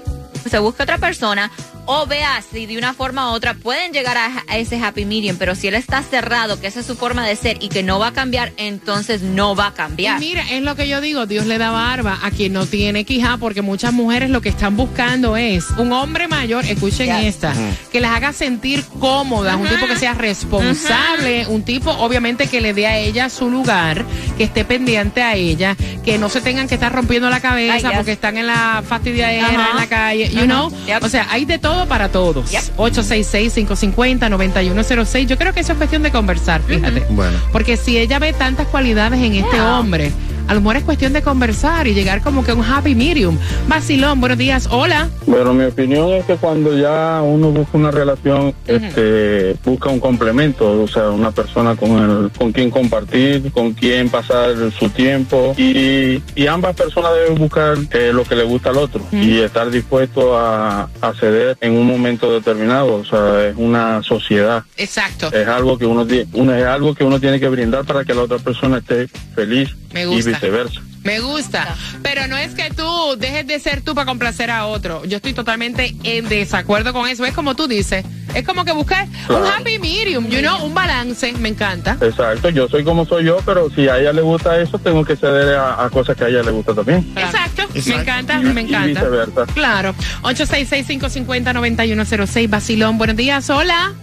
se 0.49 0.59
busque 0.59 0.83
otra 0.83 0.97
persona 0.97 1.51
o 1.85 2.05
vea 2.07 2.41
si 2.51 2.65
de 2.65 2.77
una 2.77 2.93
forma 2.93 3.31
u 3.31 3.33
otra 3.33 3.53
pueden 3.53 3.91
llegar 3.93 4.17
a, 4.17 4.43
a 4.47 4.57
ese 4.57 4.77
happy 4.83 5.05
medium, 5.05 5.37
pero 5.37 5.55
si 5.55 5.67
él 5.67 5.75
está 5.75 6.01
cerrado, 6.03 6.59
que 6.59 6.67
esa 6.67 6.79
es 6.79 6.85
su 6.85 6.95
forma 6.95 7.25
de 7.25 7.35
ser 7.35 7.57
y 7.61 7.69
que 7.69 7.83
no 7.83 7.99
va 7.99 8.07
a 8.07 8.13
cambiar, 8.13 8.51
entonces 8.57 9.21
no 9.21 9.55
va 9.55 9.67
a 9.67 9.73
cambiar. 9.73 10.21
Y 10.21 10.25
mira, 10.27 10.43
es 10.51 10.61
lo 10.61 10.75
que 10.75 10.87
yo 10.87 11.01
digo, 11.01 11.25
Dios 11.25 11.45
le 11.45 11.57
da 11.57 11.71
barba 11.71 12.19
a 12.23 12.31
quien 12.31 12.53
no 12.53 12.65
tiene 12.65 13.03
quija, 13.05 13.37
porque 13.37 13.61
muchas 13.61 13.93
mujeres 13.93 14.29
lo 14.29 14.41
que 14.41 14.49
están 14.49 14.75
buscando 14.77 15.37
es 15.37 15.69
un 15.77 15.91
hombre 15.93 16.27
mayor, 16.27 16.65
escuchen 16.65 17.05
Yes. 17.05 17.35
esta, 17.35 17.53
que 17.91 17.99
las 18.01 18.11
haga 18.11 18.33
sentir 18.33 18.83
cómodas, 18.99 19.55
un 19.55 19.67
tipo 19.67 19.85
que 19.87 19.95
sea 19.97 20.13
responsable, 20.13 21.45
un 21.47 21.63
tipo 21.63 21.91
obviamente 21.91 22.47
que 22.47 22.61
le 22.61 22.73
dé 22.73 22.87
a 22.87 22.97
ella 22.97 23.29
su 23.29 23.49
lugar, 23.49 24.03
que 24.37 24.43
esté 24.45 24.65
pendiente 24.65 25.21
a 25.21 25.35
ella, 25.35 25.75
que 26.03 26.17
no 26.17 26.29
se 26.29 26.41
tengan 26.41 26.67
que 26.67 26.75
estar 26.75 26.91
rompiendo 26.91 27.29
la 27.29 27.39
cabeza 27.39 27.75
Ay, 27.75 27.81
yes. 27.83 27.91
porque 27.95 28.11
están 28.13 28.37
en 28.37 28.47
la 28.47 28.83
fastidiadera, 28.87 29.69
en 29.71 29.75
la 29.77 29.87
calle, 29.87 30.29
you 30.29 30.45
know. 30.45 30.71
Yep. 30.87 31.03
O 31.03 31.09
sea, 31.09 31.27
hay 31.29 31.45
de 31.45 31.59
todo 31.59 31.74
para 31.87 32.09
todos. 32.09 32.49
Yep. 32.51 32.77
866-550-9106. 32.77 35.27
Yo 35.27 35.37
creo 35.37 35.53
que 35.53 35.59
eso 35.59 35.73
es 35.73 35.77
cuestión 35.77 36.01
de 36.03 36.11
conversar, 36.11 36.61
fíjate. 36.61 37.05
Bueno. 37.09 37.37
Porque 37.51 37.75
si 37.77 37.97
ella 37.97 38.19
ve 38.19 38.33
tantas 38.33 38.67
cualidades 38.67 39.19
en 39.21 39.33
este 39.35 39.55
Yeah. 39.55 39.79
hombre, 39.79 40.11
a 40.47 40.53
lo 40.53 40.61
mejor 40.61 40.77
es 40.77 40.83
cuestión 40.83 41.13
de 41.13 41.21
conversar 41.21 41.87
y 41.87 41.93
llegar 41.93 42.21
como 42.21 42.43
que 42.43 42.51
a 42.51 42.55
un 42.55 42.63
happy 42.63 42.95
medium. 42.95 43.37
Vacilón, 43.67 44.19
buenos 44.19 44.37
días, 44.37 44.67
hola. 44.69 45.09
Bueno, 45.25 45.53
mi 45.53 45.65
opinión 45.65 46.13
es 46.13 46.25
que 46.25 46.35
cuando 46.35 46.77
ya 46.77 47.21
uno 47.23 47.51
busca 47.51 47.77
una 47.77 47.91
relación, 47.91 48.53
este, 48.67 49.55
busca 49.63 49.89
un 49.89 49.99
complemento, 49.99 50.83
o 50.83 50.87
sea, 50.87 51.09
una 51.09 51.31
persona 51.31 51.75
con 51.75 51.91
el, 51.97 52.31
con 52.31 52.51
quien 52.51 52.69
compartir, 52.69 53.51
con 53.51 53.73
quien 53.73 54.09
pasar 54.09 54.53
su 54.77 54.89
tiempo 54.89 55.53
y, 55.57 56.21
y 56.35 56.47
ambas 56.47 56.75
personas 56.75 57.11
deben 57.15 57.35
buscar 57.35 57.77
eh, 57.91 58.11
lo 58.13 58.23
que 58.23 58.35
le 58.35 58.43
gusta 58.43 58.69
al 58.69 58.77
otro 58.77 59.01
y 59.11 59.39
estar 59.39 59.69
dispuesto 59.71 60.37
a, 60.37 60.89
a 61.01 61.13
ceder 61.13 61.57
en 61.61 61.73
un 61.73 61.87
momento 61.87 62.31
determinado, 62.31 62.95
o 62.95 63.05
sea, 63.05 63.47
es 63.47 63.55
una 63.57 64.03
sociedad. 64.03 64.63
Exacto. 64.77 65.31
Es 65.33 65.47
algo 65.47 65.77
que 65.77 65.85
uno, 65.85 66.05
uno 66.33 66.53
es 66.53 66.65
algo 66.65 66.93
que 66.93 67.03
uno 67.03 67.19
tiene 67.19 67.39
que 67.39 67.49
brindar 67.49 67.85
para 67.85 68.03
que 68.03 68.13
la 68.13 68.23
otra 68.23 68.37
persona 68.37 68.77
esté 68.77 69.07
feliz 69.33 69.75
Me 69.93 70.03
y 70.03 70.05
gusta. 70.05 70.34
Viceversa. 70.35 70.81
Me 71.03 71.19
gusta. 71.19 71.75
Pero 72.01 72.25
no 72.27 72.35
es 72.35 72.55
que 72.55 72.71
tú 72.71 73.15
dejes 73.19 73.45
de 73.45 73.59
ser 73.59 73.81
tú 73.81 73.93
para 73.93 74.07
complacer 74.07 74.49
a 74.49 74.65
otro. 74.65 75.05
Yo 75.05 75.17
estoy 75.17 75.33
totalmente 75.33 75.95
en 76.03 76.27
desacuerdo 76.27 76.93
con 76.93 77.07
eso. 77.07 77.23
Es 77.25 77.33
como 77.33 77.53
tú 77.55 77.67
dices. 77.67 78.03
Es 78.33 78.43
como 78.43 78.65
que 78.65 78.71
buscar 78.71 79.05
un 79.07 79.13
Claro. 79.27 79.45
happy 79.47 79.77
medium, 79.77 80.27
you 80.29 80.39
know, 80.39 80.65
un 80.65 80.73
balance. 80.73 81.31
Me 81.33 81.49
encanta. 81.49 81.95
Exacto, 82.01 82.49
yo 82.49 82.67
soy 82.67 82.83
como 82.83 83.05
soy 83.05 83.25
yo, 83.25 83.37
pero 83.45 83.69
si 83.69 83.87
a 83.87 83.99
ella 83.99 84.11
le 84.13 84.21
gusta 84.23 84.59
eso, 84.59 84.79
tengo 84.79 85.05
que 85.05 85.15
ceder 85.15 85.55
a, 85.55 85.85
a 85.85 85.89
cosas 85.91 86.17
que 86.17 86.23
a 86.23 86.27
ella 86.27 86.41
le 86.41 86.49
gusta 86.51 86.73
también. 86.73 87.07
Exacto. 87.15 87.67
Me 87.73 87.79
Exacto. 87.79 88.01
encanta, 88.01 88.41
Y- 88.41 88.45
me 88.45 88.61
y 88.61 88.65
encanta. 88.65 88.87
viceversa. 89.03 89.45
Claro. 89.53 89.93
866-550-9106. 90.23 92.49
Vacilón, 92.49 92.97
buenos 92.97 93.15
días, 93.15 93.47
hola. 93.51 93.93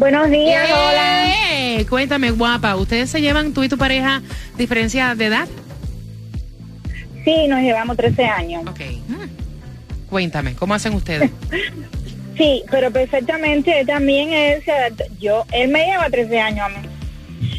Buenos 0.00 0.30
días, 0.30 0.66
hola. 0.72 1.34
Eh, 1.52 1.86
Cuéntame, 1.86 2.30
guapa. 2.30 2.74
¿Ustedes 2.76 3.10
se 3.10 3.20
llevan 3.20 3.52
tú 3.52 3.64
y 3.64 3.68
tu 3.68 3.76
pareja 3.76 4.22
diferencia 4.56 5.14
de 5.14 5.26
edad? 5.26 5.46
Sí, 7.22 7.46
nos 7.48 7.60
llevamos 7.60 7.98
13 7.98 8.24
años. 8.24 8.62
Ok. 8.66 8.80
Cuéntame, 10.08 10.54
¿cómo 10.54 10.72
hacen 10.72 10.94
ustedes? 10.94 11.30
Sí, 12.36 12.62
pero 12.70 12.90
perfectamente 12.90 13.84
también 13.84 14.32
él 14.32 14.64
se 14.64 14.72
adaptó. 14.72 15.04
Yo, 15.20 15.44
él 15.52 15.68
me 15.68 15.84
lleva 15.84 16.08
13 16.08 16.40
años 16.40 16.60
a 16.64 16.68
mí. 16.70 16.88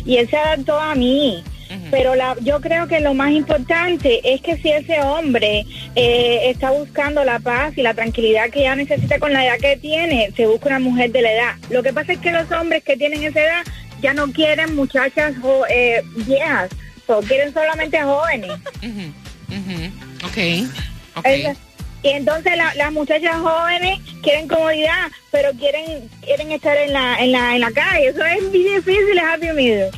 Y 0.03 0.17
él 0.17 0.27
se 0.27 0.35
adaptó 0.35 0.79
a 0.79 0.95
mí. 0.95 1.43
Pero 1.91 2.15
la, 2.15 2.35
yo 2.41 2.61
creo 2.61 2.87
que 2.87 3.01
lo 3.01 3.13
más 3.13 3.31
importante 3.31 4.21
es 4.23 4.41
que 4.41 4.55
si 4.57 4.69
ese 4.71 5.01
hombre 5.01 5.65
eh, 5.95 6.39
está 6.49 6.71
buscando 6.71 7.23
la 7.25 7.39
paz 7.39 7.73
y 7.77 7.81
la 7.81 7.93
tranquilidad 7.93 8.49
que 8.49 8.61
ya 8.63 8.75
necesita 8.75 9.19
con 9.19 9.33
la 9.33 9.45
edad 9.45 9.57
que 9.59 9.75
tiene, 9.77 10.31
se 10.35 10.47
busca 10.47 10.67
una 10.69 10.79
mujer 10.79 11.11
de 11.11 11.21
la 11.21 11.33
edad. 11.33 11.55
Lo 11.69 11.83
que 11.83 11.91
pasa 11.93 12.13
es 12.13 12.19
que 12.19 12.31
los 12.31 12.49
hombres 12.51 12.83
que 12.83 12.95
tienen 12.97 13.23
esa 13.23 13.41
edad 13.41 13.63
ya 14.01 14.13
no 14.13 14.31
quieren 14.31 14.73
muchachas 14.75 15.33
eh, 15.69 16.01
viejas, 16.25 16.69
o 17.07 17.19
quieren 17.19 17.53
solamente 17.53 18.01
jóvenes. 18.01 18.51
Ujú, 18.81 19.11
ujú. 19.49 19.91
Ok. 20.25 20.67
Ok. 21.17 21.25
Esa- 21.25 21.55
Y 22.03 22.09
entonces 22.09 22.55
la- 22.57 22.73
las 22.75 22.91
muchachas 22.93 23.35
jóvenes 23.35 23.99
quieren 24.23 24.47
comodidad, 24.47 25.11
pero 25.29 25.51
quieren 25.51 26.09
quieren 26.23 26.51
estar 26.51 26.75
en 26.77 26.93
la 26.93 27.19
en 27.19 27.31
la 27.31 27.53
en 27.55 27.61
la 27.61 27.71
calle. 27.71 28.07
Eso 28.07 28.23
es 28.25 28.41
muy 28.43 28.63
difícil, 28.63 29.17
es 29.17 29.23
happy 29.23 29.47
medium. 29.53 29.91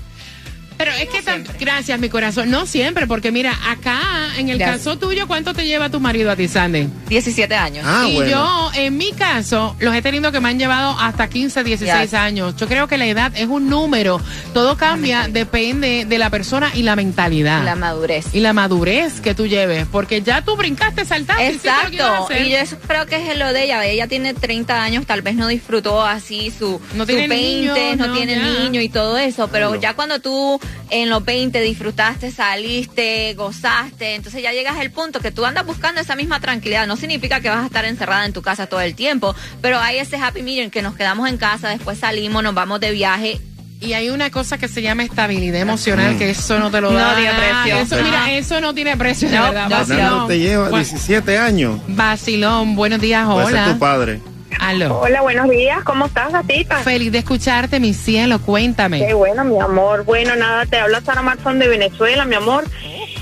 Pero 0.77 0.92
es 0.92 1.10
que 1.10 1.22
tan- 1.22 1.46
gracias, 1.60 2.00
mi 2.00 2.10
corazón. 2.10 2.50
No 2.50 2.65
siempre, 2.65 3.08
porque 3.08 3.32
mira, 3.32 3.53
acá, 3.70 4.00
en 4.38 4.50
el 4.50 4.58
Gracias. 4.58 4.80
caso 4.80 4.98
tuyo, 4.98 5.27
¿cuánto 5.27 5.53
te 5.53 5.65
lleva 5.65 5.89
tu 5.89 6.00
marido 6.00 6.32
a 6.32 6.36
ti, 6.36 6.48
Sandy? 6.48 6.88
17 7.10 7.56
años. 7.56 7.86
Ah, 7.88 8.06
y 8.10 8.13
bueno. 8.15 8.32
yo, 8.32 8.72
en 8.75 8.98
mi 8.98 9.12
caso, 9.12 9.75
los 9.80 9.94
he 9.96 10.01
tenido 10.01 10.32
que 10.32 10.39
me 10.39 10.50
han 10.50 10.60
llevado 10.60 10.98
hasta 11.00 11.27
15, 11.30 11.63
16 11.63 12.01
Yes. 12.12 12.13
años. 12.13 12.56
Yo 12.58 12.68
creo 12.68 12.88
que 12.88 12.98
la 12.98 13.06
edad 13.06 13.32
es 13.36 13.48
un 13.48 13.70
número. 13.70 14.20
Todo 14.53 14.77
cambia, 14.77 15.27
depende 15.27 16.06
de 16.06 16.18
la 16.18 16.30
persona 16.30 16.72
y 16.74 16.84
la 16.84 16.96
mentalidad. 16.96 17.63
La 17.63 17.75
madurez. 17.75 18.25
y 18.34 18.39
la 18.39 18.53
madurez 18.53 19.22
que 19.22 19.36
tú 19.36 19.48
lleves. 19.48 19.86
Porque 19.92 20.22
ya 20.22 20.42
tú 20.42 20.56
brincaste, 20.56 21.06
saltaste. 21.06 21.48
Exacto, 21.50 22.27
y 22.34 22.50
yo 22.50 22.58
eso 22.58 22.77
creo 22.88 23.06
que 23.06 23.32
es 23.32 23.38
lo 23.38 23.53
de 23.53 23.65
ella. 23.65 23.86
Ella 23.86 24.08
tiene 24.08 24.34
30 24.34 24.82
años, 24.84 25.06
tal 25.06 25.22
vez 25.22 25.36
no 25.36 25.48
disfrutó 25.48 26.01
así 26.03 26.51
su, 26.58 26.82
No 26.96 27.03
su 27.03 27.08
tiene 27.08 27.27
20, 27.27 27.36
niños, 27.38 27.98
no, 27.98 28.08
no, 28.08 28.13
tiene 28.13 28.36
ya. 28.36 28.44
niño 28.63 28.82
y 28.82 28.89
todo 28.89 29.18
eso, 29.18 29.48
pero 29.50 29.75
ya 29.80 29.94
cuando 29.94 30.20
tú 30.20 30.60
en 30.89 31.10
los 31.10 31.24
20 31.25 31.60
disfrutaste, 31.62 32.32
saliste, 32.32 33.34
gozaste, 33.36 34.15
entonces 34.15 34.41
ya 34.43 34.51
llegas 34.51 34.77
al 34.77 34.91
punto 34.91 35.20
que 35.20 35.32
tú 35.32 35.46
andas 35.46 35.65
buscando 35.65 36.01
esa 36.01 36.15
misma 36.15 36.39
tranquilidad. 36.39 36.88
No 36.88 36.96
significa 36.98 37.39
que 37.41 37.50
vas 37.50 37.63
a 37.63 37.65
estar 37.65 37.86
encerrada 37.86 38.25
en 38.25 38.34
tu 38.34 38.41
casa 38.41 38.67
todo 38.67 38.82
el 38.82 38.96
tiempo, 38.96 39.36
pero 39.62 39.79
hay 39.79 39.98
ese 39.98 40.17
happy 40.17 40.41
medium 40.43 40.70
que 40.70 40.82
nos 40.82 40.96
quedamos 40.96 41.27
en 41.29 41.38
casa, 41.38 41.70
después 41.70 41.98
salimos, 42.00 42.43
nos 42.43 42.53
vamos 42.53 42.79
de 42.79 42.91
viaje 42.91 43.39
Y 43.82 43.93
hay 43.93 44.10
una 44.10 44.29
cosa 44.32 44.58
que 44.58 44.67
se 44.70 44.82
llama 44.82 45.03
estabilidad 45.03 45.60
emocional, 45.60 46.17
que 46.17 46.29
eso 46.29 46.58
no 46.58 46.72
te 46.72 46.79
lo 46.79 46.91
No 46.91 47.00
da. 47.00 47.15
tiene 47.17 47.32
precio. 47.34 47.75
Eso, 47.82 48.03
mira, 48.05 48.32
eso 48.32 48.62
no 48.62 48.74
tiene 48.74 48.96
precio, 48.96 49.29
de 49.29 49.36
No, 49.36 49.43
verdad. 49.43 49.67
no, 49.70 50.25
te 50.27 50.39
lleva 50.39 50.70
Bueno, 50.70 50.77
17 50.77 51.38
años. 51.38 51.82
Vacilón, 51.89 52.75
buenos 52.77 53.01
días, 53.01 53.27
hola. 53.27 53.65
tu 53.74 53.79
padre. 53.79 54.22
Aló. 54.60 55.00
Hola, 55.00 55.22
buenos 55.22 55.50
días. 55.50 55.84
¿Cómo 55.84 56.06
estás, 56.06 56.32
gatita? 56.32 56.78
Feliz 56.78 57.12
de 57.12 57.20
escucharte, 57.20 57.80
mi 57.80 57.94
cielo, 57.94 58.40
cuéntame. 58.40 59.06
Qué 59.06 59.14
bueno, 59.14 59.44
mi 59.44 59.60
amor. 59.60 60.04
Bueno, 60.04 60.36
nada, 60.36 60.66
te 60.66 60.78
habla 60.78 61.02
Sara 61.02 61.22
Marzón 61.22 61.60
de 61.60 61.68
Venezuela, 61.68 62.26
mi 62.26 62.36
amor. 62.36 62.66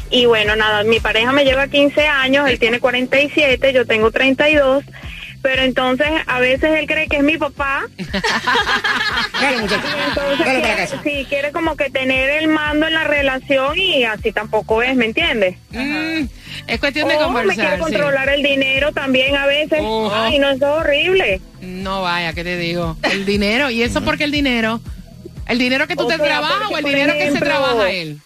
Y 0.09 0.25
bueno, 0.25 0.55
nada, 0.55 0.83
mi 0.83 0.99
pareja 0.99 1.31
me 1.31 1.45
lleva 1.45 1.67
15 1.67 2.05
años, 2.05 2.49
él 2.49 2.59
tiene 2.59 2.79
47, 2.79 3.73
yo 3.73 3.85
tengo 3.85 4.11
32. 4.11 4.83
Pero 5.41 5.63
entonces 5.63 6.07
a 6.27 6.39
veces 6.39 6.69
él 6.77 6.85
cree 6.87 7.07
que 7.07 7.17
es 7.17 7.23
mi 7.23 7.37
papá. 7.37 7.85
Dale, 9.41 9.57
muchacho. 9.61 9.87
Y 9.87 10.09
entonces 10.09 10.45
Dale 10.45 10.61
quiere, 10.61 10.87
sí, 10.87 11.25
quiere 11.29 11.51
como 11.51 11.75
que 11.75 11.89
tener 11.89 12.29
el 12.29 12.47
mando 12.47 12.87
en 12.87 12.93
la 12.93 13.03
relación 13.05 13.77
y 13.79 14.03
así 14.03 14.31
tampoco 14.31 14.83
es, 14.83 14.95
¿me 14.95 15.05
entiendes? 15.05 15.55
Mm, 15.71 16.25
es 16.67 16.79
cuestión 16.79 17.07
de 17.07 17.15
Oh, 17.15 17.29
me 17.31 17.53
quiere 17.55 17.69
conversar. 17.69 17.75
sí. 17.75 17.81
controlar 17.81 18.29
el 18.29 18.43
dinero 18.43 18.91
también 18.91 19.35
a 19.35 19.45
veces. 19.47 19.79
Ojo. 19.81 20.11
Ay, 20.13 20.37
no, 20.39 20.49
eso 20.51 20.65
es 20.65 20.85
horrible. 20.85 21.41
No 21.61 22.01
vaya, 22.01 22.33
¿qué 22.33 22.43
te 22.43 22.57
digo? 22.57 22.97
El 23.03 23.25
dinero, 23.25 23.69
y 23.71 23.81
eso 23.81 24.01
porque 24.01 24.23
el 24.25 24.31
dinero, 24.31 24.79
el 25.47 25.57
dinero 25.57 25.87
que 25.87 25.95
tú 25.95 26.03
O 26.03 26.07
te 26.07 26.17
sea, 26.17 26.25
trabajas 26.25 26.69
o 26.71 26.77
el 26.77 26.85
dinero 26.85 27.13
que 27.13 27.31
se 27.31 27.39
trabaja 27.39 27.89
él. 27.91 28.19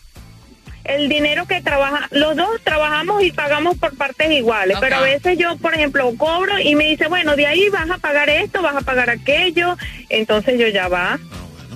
El 0.85 1.09
dinero 1.09 1.45
que 1.47 1.61
trabaja, 1.61 2.07
los 2.11 2.35
dos 2.35 2.61
trabajamos 2.63 3.23
y 3.23 3.31
pagamos 3.31 3.77
por 3.77 3.95
partes 3.97 4.31
iguales, 4.31 4.77
pero 4.79 4.97
a 4.97 5.01
veces 5.01 5.37
yo, 5.37 5.57
por 5.57 5.73
ejemplo, 5.73 6.11
cobro 6.17 6.59
y 6.59 6.75
me 6.75 6.85
dice, 6.85 7.07
bueno, 7.07 7.35
de 7.35 7.47
ahí 7.47 7.69
vas 7.69 7.89
a 7.89 7.97
pagar 7.97 8.29
esto, 8.29 8.61
vas 8.61 8.75
a 8.75 8.81
pagar 8.81 9.09
aquello, 9.09 9.77
entonces 10.09 10.59
yo 10.59 10.67
ya 10.67 10.87
va, 10.87 11.19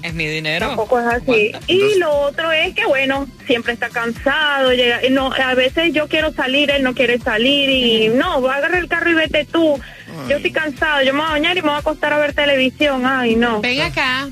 es 0.04 0.14
mi 0.14 0.28
dinero. 0.28 0.68
tampoco 0.68 1.00
es 1.00 1.06
así. 1.08 1.52
Y 1.68 1.98
lo 1.98 2.12
otro 2.22 2.52
es 2.52 2.74
que, 2.74 2.86
bueno, 2.86 3.28
siempre 3.46 3.74
está 3.74 3.90
cansado, 3.90 4.74
llega, 4.74 5.06
y 5.06 5.10
no, 5.10 5.32
a 5.34 5.56
veces 5.56 5.94
yo 5.94 6.08
quiero 6.08 6.32
salir, 6.34 6.72
él 6.72 6.84
no 6.84 6.94
quiere 6.94 7.20
salir 7.20 7.70
y 7.70 8.10
no, 8.10 8.42
va 8.42 8.56
a 8.56 8.58
agarrar 8.58 8.80
el 8.80 8.88
carro 8.88 9.10
y 9.12 9.16
vete 9.16 9.46
tú. 9.46 9.80
Yo 10.28 10.38
estoy 10.38 10.52
cansado, 10.52 11.02
yo 11.04 11.14
me 11.14 11.20
voy 11.20 11.30
a 11.30 11.32
bañar 11.32 11.58
y 11.58 11.62
me 11.62 11.70
voy 11.70 11.78
a 11.78 11.80
acostar 11.80 12.14
a 12.14 12.18
ver 12.18 12.34
televisión, 12.34 13.06
ay, 13.06 13.36
no. 13.36 13.62
Ven 13.62 13.82
acá. 13.82 14.30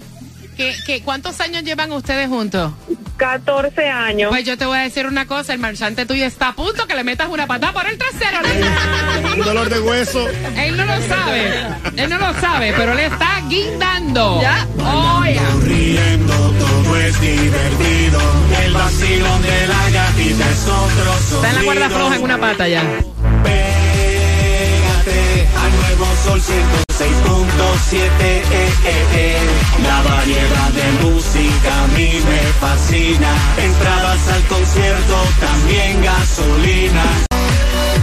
¿Qué, 0.55 0.73
qué, 0.85 1.01
cuántos 1.01 1.39
años 1.39 1.63
llevan 1.63 1.91
ustedes 1.91 2.27
juntos? 2.27 2.73
14 3.17 3.89
años. 3.89 4.29
Pues 4.29 4.45
yo 4.45 4.57
te 4.57 4.65
voy 4.65 4.77
a 4.77 4.81
decir 4.81 5.07
una 5.07 5.25
cosa, 5.25 5.53
el 5.53 5.59
marchante 5.59 6.05
tuyo 6.05 6.25
está 6.25 6.49
a 6.49 6.53
punto 6.53 6.87
que 6.87 6.95
le 6.95 7.03
metas 7.03 7.27
una 7.29 7.47
patada 7.47 7.73
por 7.73 7.87
el 7.87 7.97
trasero. 7.97 8.41
nena. 8.41 9.33
Un 9.33 9.41
dolor 9.43 9.69
de 9.69 9.79
hueso. 9.79 10.27
Él 10.55 10.77
no 10.77 10.85
lo 10.85 11.01
sabe, 11.01 11.51
él 11.95 12.09
no 12.09 12.17
lo 12.17 12.33
sabe, 12.39 12.73
pero 12.75 12.93
le 12.93 13.05
está 13.07 13.41
guindando. 13.47 14.41
Ya. 14.41 14.65
Oye. 15.19 15.39
Riendo, 15.63 16.33
todo 16.33 16.95
es 16.97 17.21
divertido. 17.21 18.19
El 18.65 18.73
vacilón 18.73 19.41
de 19.41 19.67
la 19.67 19.89
gatita 19.89 20.49
es 20.49 20.67
otro 20.67 21.13
sonido. 21.19 21.35
Está 21.35 21.49
en 21.49 21.55
la 21.55 21.63
cuerda 21.63 21.89
floja 21.89 22.15
en 22.15 22.23
una 22.23 22.37
pata 22.39 22.67
ya. 22.67 22.83
Nuevo 25.97 26.15
sol 26.23 26.39
106.7. 26.39 27.97
Eh, 28.19 28.43
eh, 28.51 29.05
eh. 29.15 29.37
La 29.81 30.01
variedad 30.03 30.69
de 30.69 30.91
música 31.09 31.83
a 31.83 31.87
mí 31.87 32.21
me 32.23 32.37
fascina. 32.59 33.33
Entradas 33.57 34.27
al 34.27 34.43
concierto, 34.43 35.15
también 35.39 36.03
gasolina. 36.03 37.03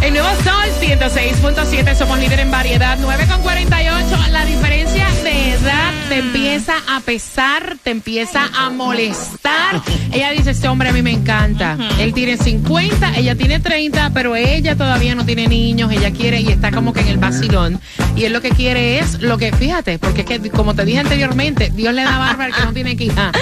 El 0.00 0.12
nuevo 0.12 0.28
Sol 0.42 0.63
106.7, 0.80 1.94
somos 1.96 2.18
líder 2.18 2.40
en 2.40 2.50
variedad. 2.50 2.98
9 3.00 3.26
con 3.28 3.42
48. 3.42 4.06
La 4.30 4.44
diferencia 4.44 5.08
de 5.22 5.52
edad 5.52 5.92
te 6.08 6.18
empieza 6.18 6.74
a 6.88 7.00
pesar, 7.00 7.76
te 7.82 7.90
empieza 7.90 8.48
a 8.56 8.70
molestar. 8.70 9.80
Ella 10.12 10.30
dice: 10.30 10.50
Este 10.50 10.68
hombre 10.68 10.88
a 10.88 10.92
mí 10.92 11.02
me 11.02 11.12
encanta. 11.12 11.76
Él 11.98 12.12
tiene 12.12 12.36
50, 12.36 13.16
ella 13.16 13.34
tiene 13.34 13.60
30, 13.60 14.10
pero 14.10 14.36
ella 14.36 14.76
todavía 14.76 15.14
no 15.14 15.24
tiene 15.24 15.48
niños. 15.48 15.92
Ella 15.92 16.10
quiere 16.10 16.40
y 16.40 16.48
está 16.48 16.70
como 16.70 16.92
que 16.92 17.00
en 17.00 17.08
el 17.08 17.18
vacilón. 17.18 17.80
Y 18.16 18.24
él 18.24 18.32
lo 18.32 18.40
que 18.40 18.50
quiere 18.50 18.98
es 18.98 19.20
lo 19.20 19.38
que, 19.38 19.52
fíjate, 19.52 19.98
porque 19.98 20.20
es 20.20 20.26
que, 20.26 20.50
como 20.50 20.74
te 20.74 20.84
dije 20.84 21.00
anteriormente, 21.00 21.70
Dios 21.74 21.92
le 21.94 22.04
da 22.04 22.18
barba 22.18 22.44
al 22.44 22.54
que 22.54 22.64
no 22.64 22.72
tiene 22.72 22.96
que 22.96 23.04
hija. 23.04 23.32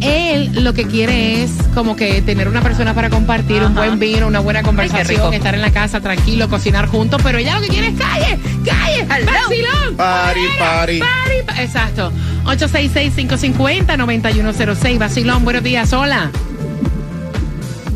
Él 0.00 0.64
lo 0.64 0.72
que 0.74 0.84
quiere 0.86 1.42
es 1.44 1.50
como 1.74 1.94
que 1.94 2.22
tener 2.22 2.48
una 2.48 2.62
persona 2.62 2.94
para 2.94 3.10
compartir, 3.10 3.62
un 3.62 3.74
buen 3.74 3.98
vino, 3.98 4.26
una 4.26 4.40
buena 4.40 4.62
conversación, 4.62 5.32
estar 5.34 5.54
en 5.54 5.60
la 5.60 5.72
casa 5.72 6.00
tranquilo, 6.00 6.48
cocinar 6.60 6.86
juntos, 6.88 7.18
pero 7.24 7.38
ella 7.38 7.54
lo 7.56 7.62
que 7.62 7.68
quiere 7.68 7.86
es 7.86 7.94
calle, 7.98 8.38
calle, 8.66 9.06
vacilón. 9.24 9.96
Party, 9.96 10.40
party. 10.58 10.98
Party, 10.98 11.36
pa- 11.46 11.62
Exacto. 11.62 12.12
866-550-9106. 12.44 14.98
Vacilón, 14.98 15.42
buenos 15.42 15.62
días, 15.62 15.90
hola. 15.94 16.30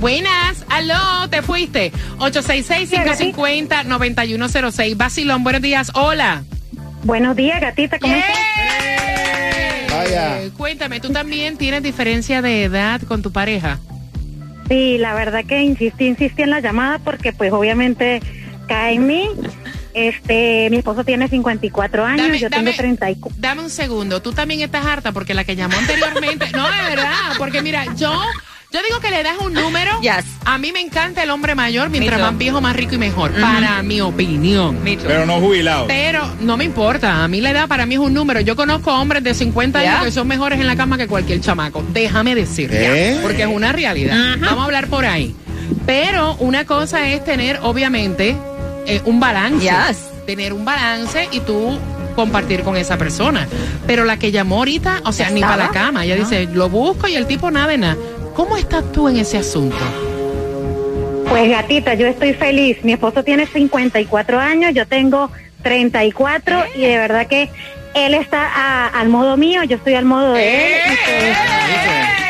Buenas, 0.01 0.65
aló, 0.71 1.29
te 1.29 1.43
fuiste. 1.43 1.93
866-550-9106. 2.17 4.97
Vacilón, 4.97 5.45
buenos 5.45 5.61
días, 5.61 5.91
hola. 5.93 6.43
Buenos 7.03 7.37
días, 7.37 7.61
gatita, 7.61 7.99
¿cómo 7.99 8.15
estás? 8.15 8.39
Vaya. 9.93 10.41
Eh, 10.41 10.51
Cuéntame, 10.57 11.01
¿tú 11.01 11.11
también 11.11 11.59
tienes 11.59 11.83
diferencia 11.83 12.41
de 12.41 12.65
edad 12.65 13.03
con 13.03 13.21
tu 13.21 13.31
pareja? 13.31 13.79
Sí, 14.71 14.97
la 14.97 15.13
verdad 15.13 15.45
que 15.47 15.61
insistí, 15.63 16.07
insistí 16.07 16.41
en 16.41 16.49
la 16.49 16.61
llamada 16.61 16.99
porque 16.99 17.35
pues 17.35 17.53
obviamente 17.53 18.23
cae 18.67 18.95
en 18.95 19.07
mí. 19.07 19.29
Este, 19.93 20.69
mi 20.71 20.79
esposo 20.79 21.05
tiene 21.05 21.29
54 21.29 22.05
años, 22.05 22.27
Dame- 22.27 22.39
yo 22.41 22.49
dame- 22.49 22.65
tengo 22.73 22.77
34. 22.77 23.37
Dame 23.41 23.63
un 23.63 23.71
segundo, 23.71 24.21
tú 24.21 24.33
también 24.33 24.61
estás 24.63 24.85
harta 24.85 25.13
porque 25.13 25.35
la 25.35 25.45
que 25.45 25.55
llamó 25.55 25.77
anteriormente, 25.79 26.47
no, 26.53 26.65
de 26.67 26.83
verdad, 26.97 27.13
porque 27.39 27.63
mira, 27.63 27.85
yo, 27.95 28.13
yo 28.73 28.81
digo 28.89 28.99
que 29.01 29.11
le 29.13 29.23
das 29.23 29.37
un 29.39 29.53
número. 29.55 30.01
Yes. 30.01 30.25
A 30.47 30.59
mí 30.59 30.73
me 30.73 30.81
encanta 30.81 31.23
el 31.23 31.31
hombre 31.31 31.55
mayor, 31.55 31.91
mientras 31.91 32.21
más 32.21 32.37
viejo, 32.37 32.61
más 32.61 32.75
rico 32.75 32.97
y 32.97 32.99
mejor, 32.99 33.31
para 33.41 33.85
mi 33.85 34.01
opinión. 34.01 34.81
Pero 34.85 35.27
no 35.27 35.39
jubilado. 35.39 35.87
Pero 35.87 36.29
no 36.41 36.57
me 36.57 36.65
importa, 36.65 37.23
a 37.23 37.29
mí 37.29 37.41
la 37.41 37.51
edad 37.51 37.69
para 37.69 37.87
mí 37.87 37.95
es 37.95 38.01
un 38.01 38.13
número. 38.15 38.41
Yo 38.41 38.57
conozco 38.57 38.93
hombres 38.93 39.23
de 39.23 39.33
50 39.33 39.79
años 39.79 40.05
que 40.07 40.11
son 40.11 40.27
mejores 40.27 40.59
en 40.59 40.67
la 40.67 40.75
cama 40.75 40.99
que 40.99 41.07
cualquier 41.07 41.41
chamaco. 41.41 41.85
Déjame 41.93 42.35
decirte, 42.35 42.79
¿Qué? 42.81 43.19
porque 43.23 43.43
es 43.43 43.49
una 43.49 43.71
realidad. 43.71 44.17
Vamos 44.41 44.59
a 44.59 44.65
hablar 44.65 44.89
por 44.89 45.07
ahí. 45.07 45.37
Pero 45.87 46.35
una 46.41 46.65
cosa 46.65 47.09
es 47.09 47.23
tener, 47.25 47.61
obviamente, 47.63 48.37
eh, 48.87 49.01
un 49.05 49.21
balance. 49.21 49.65
Yes. 49.65 50.11
Tener 50.27 50.53
un 50.53 50.65
balance 50.65 51.29
y 51.33 51.41
tú 51.41 51.79
compartir 52.17 52.63
con 52.63 52.77
esa 52.77 52.97
persona. 52.97 53.47
Pero 53.87 54.05
la 54.05 54.19
que 54.19 54.31
llamó 54.33 54.57
ahorita, 54.59 55.01
o 55.05 55.13
sea, 55.13 55.31
ni 55.31 55.41
para 55.41 55.57
la 55.57 55.69
cama. 55.71 56.05
Ella 56.05 56.17
dice, 56.17 56.47
lo 56.53 56.69
busco 56.69 57.09
y 57.09 57.15
el 57.15 57.27
tipo 57.27 57.51
nada 57.51 57.67
de 57.69 57.79
nada. 57.79 57.97
¿Cómo 58.35 58.57
estás 58.57 58.91
tú 58.93 59.09
en 59.09 59.17
ese 59.19 59.39
asunto? 59.39 59.77
Pues 61.29 61.51
gatita, 61.51 61.95
yo 61.95 62.07
estoy 62.07 62.33
feliz. 62.35 62.79
Mi 62.85 62.93
esposo 62.93 63.23
tiene 63.25 63.47
54 63.47 64.39
años, 64.41 64.73
yo 64.75 64.87
tengo 64.87 65.31
34 65.63 66.65
y 66.77 66.81
de 66.83 66.99
verdad 66.99 67.27
que 67.27 67.51
él 67.95 68.15
está 68.15 68.43
a- 68.55 68.89
al 68.89 69.09
modo 69.09 69.37
mío, 69.37 69.63
yo 69.65 69.77
estoy 69.77 69.95
al 69.95 70.05
modo 70.05 70.33
de 70.35 70.67
él. 70.67 70.73
y 71.71 72.24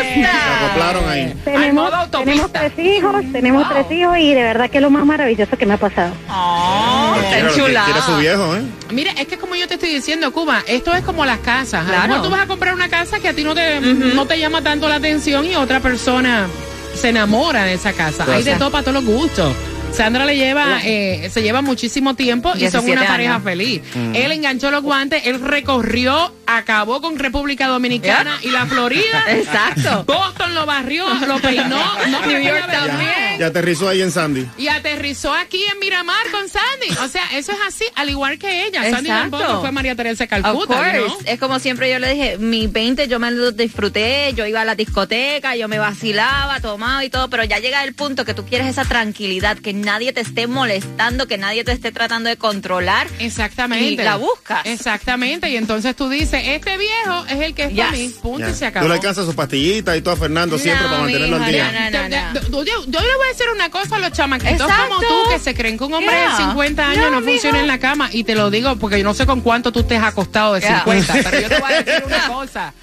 acoplaron 0.00 1.08
ahí. 1.08 1.22
Al 1.22 1.38
tenemos, 1.44 1.74
modo 1.84 1.96
autopista. 1.96 2.24
tenemos 2.24 2.52
tres 2.52 2.72
hijos, 2.78 3.24
tenemos 3.32 3.68
Wow. 3.68 3.72
tres 3.86 3.98
hijos 3.98 4.18
y 4.18 4.34
de 4.34 4.42
verdad 4.42 4.70
que 4.70 4.78
es 4.78 4.82
lo 4.82 4.90
más 4.90 5.04
maravilloso 5.04 5.56
que 5.56 5.66
me 5.66 5.74
ha 5.74 5.78
pasado. 5.78 6.12
Oh, 6.30 7.14
está 7.20 8.02
su 8.06 8.16
viejo, 8.16 8.56
¿eh? 8.56 8.62
Mira, 8.90 9.12
es 9.12 9.26
que 9.26 9.36
como 9.38 9.54
yo 9.54 9.66
te 9.68 9.74
estoy 9.74 9.90
diciendo, 9.94 10.32
Cuba, 10.32 10.62
esto 10.66 10.94
es 10.94 11.02
como 11.02 11.24
las 11.24 11.38
casas. 11.38 11.80
A 11.80 11.82
lo 11.84 11.88
Claro. 11.88 12.08
mejor 12.08 12.22
tú 12.24 12.30
vas 12.30 12.40
a 12.42 12.46
comprar 12.46 12.74
una 12.74 12.88
casa 12.88 13.20
que 13.20 13.28
a 13.28 13.32
ti 13.34 13.44
no 13.44 13.54
te, 13.54 13.80
no 13.80 14.26
te 14.26 14.38
llama 14.38 14.62
tanto 14.62 14.88
la 14.88 14.96
atención 14.96 15.44
y 15.46 15.54
otra 15.56 15.80
persona 15.80 16.46
se 16.94 17.08
enamora 17.10 17.64
de 17.64 17.74
esa 17.74 17.92
casa. 17.92 18.26
Hay 18.32 18.42
de 18.42 18.54
todo 18.56 18.70
para 18.70 18.84
todos 18.84 19.02
los 19.02 19.04
gustos. 19.04 19.54
Sandra 19.92 20.24
le 20.24 20.36
lleva, 20.38 20.80
eh, 20.84 21.28
se 21.30 21.42
lleva 21.42 21.60
muchísimo 21.60 22.14
tiempo 22.14 22.48
y 22.54 22.60
son 22.70 22.86
17 22.86 22.92
una 22.92 23.06
pareja 23.06 23.34
años. 23.34 23.44
feliz. 23.44 23.82
Él 24.14 24.32
enganchó 24.32 24.70
los 24.70 24.82
guantes, 24.82 25.26
él 25.26 25.38
recorrió, 25.40 26.32
acabó 26.56 27.00
con 27.00 27.18
República 27.18 27.68
Dominicana 27.68 28.38
y 28.42 28.50
la 28.50 28.66
Florida. 28.66 29.24
Exacto. 29.28 30.04
Boston 30.04 30.54
lo 30.54 30.66
barrió, 30.66 31.06
lo 31.26 31.38
peinó, 31.40 31.82
no 32.10 32.26
New 32.26 32.42
York 32.42 32.66
también. 32.70 33.38
Ya 33.38 33.46
aterrizó 33.46 33.88
ahí 33.88 34.02
en 34.02 34.10
Sandy. 34.10 34.46
Y 34.58 34.68
aterrizó 34.68 35.32
aquí 35.34 35.62
en 35.72 35.78
Miramar 35.78 36.30
con 36.30 36.48
Sandy. 36.48 36.96
O 37.02 37.08
sea, 37.08 37.24
eso 37.34 37.52
es 37.52 37.58
así, 37.66 37.84
al 37.94 38.10
igual 38.10 38.38
que 38.38 38.66
ella. 38.66 38.88
Sandy 38.90 39.08
tampoco 39.08 39.60
fue 39.60 39.72
María 39.72 39.94
Teresa 39.94 40.26
Calcuta. 40.26 40.92
know? 40.92 41.18
Es 41.24 41.38
como 41.38 41.58
siempre 41.58 41.90
yo 41.90 41.98
le 41.98 42.10
dije, 42.10 42.38
mis 42.38 42.70
20 42.70 43.08
yo 43.08 43.18
me 43.18 43.30
lo 43.30 43.52
disfruté, 43.52 44.32
yo 44.34 44.46
iba 44.46 44.60
a 44.60 44.64
la 44.64 44.74
discoteca, 44.74 45.56
yo 45.56 45.68
me 45.68 45.78
vacilaba, 45.78 46.60
tomaba 46.60 47.04
y 47.04 47.10
todo, 47.10 47.28
pero 47.28 47.44
ya 47.44 47.58
llega 47.58 47.84
el 47.84 47.94
punto 47.94 48.24
que 48.24 48.34
tú 48.34 48.44
quieres 48.44 48.68
esa 48.68 48.84
tranquilidad, 48.84 49.58
que 49.58 49.72
nadie 49.72 50.12
te 50.12 50.20
esté 50.20 50.46
molestando, 50.46 51.26
que 51.26 51.38
nadie 51.38 51.64
te 51.64 51.72
esté 51.72 51.92
tratando 51.92 52.28
de 52.28 52.36
controlar. 52.36 53.08
Exactamente. 53.18 54.02
Y 54.02 54.04
la 54.04 54.16
buscas. 54.16 54.64
Exactamente. 54.66 55.50
Y 55.50 55.56
entonces 55.56 55.96
tú 55.96 56.08
dices, 56.08 56.41
este 56.42 56.76
viejo 56.78 57.24
es 57.28 57.40
el 57.40 57.54
que 57.54 57.64
es 57.64 57.70
para 57.76 57.90
Yes. 57.90 57.98
mí. 57.98 58.14
Punto 58.22 58.48
y 58.48 58.54
se 58.54 58.66
acabó. 58.66 58.84
Tú 58.84 58.88
le 58.88 58.94
alcanzas 58.94 59.26
su 59.26 59.34
pastillita 59.34 59.96
y 59.96 60.02
todo 60.02 60.14
a 60.14 60.16
Fernando 60.16 60.58
siempre 60.58 60.84
No, 60.84 60.90
para 60.90 61.02
mantenerlo 61.02 61.36
al 61.36 61.46
día. 61.46 61.72
no, 61.90 61.90
no, 61.90 62.08
no. 62.08 62.40
Yo, 62.40 62.40
yo- 62.50 62.64
yo- 62.64 62.84
yo 62.86 63.00
le 63.00 63.16
voy 63.16 63.26
a 63.26 63.32
decir 63.32 63.46
una 63.54 63.70
cosa 63.70 63.96
a 63.96 63.98
los 63.98 64.12
chamaquitos 64.12 64.52
Exacto. 64.68 64.88
como 64.96 65.00
tú 65.00 65.30
que 65.30 65.38
se 65.38 65.54
creen 65.54 65.78
que 65.78 65.84
un 65.84 65.94
hombre 65.94 66.14
Yeah. 66.14 66.30
de 66.30 66.36
50 66.44 66.88
años 66.88 67.10
no 67.10 67.20
funciona 67.22 67.60
en 67.60 67.66
la 67.66 67.78
cama. 67.78 68.08
Y 68.12 68.24
te 68.24 68.34
lo 68.34 68.50
digo 68.50 68.76
porque 68.76 68.98
yo 68.98 69.04
no 69.04 69.14
sé 69.14 69.26
con 69.26 69.40
cuánto 69.40 69.72
tú 69.72 69.80
estés 69.80 70.02
acostado 70.02 70.54
de 70.54 70.60
Yeah. 70.60 70.84
50. 70.84 71.14
Pero 71.30 71.40
yo 71.40 71.48
te 71.48 71.60
voy 71.60 71.72
a 71.72 71.82
decir 71.82 72.02
una 72.06 72.26
cosa. 72.28 72.74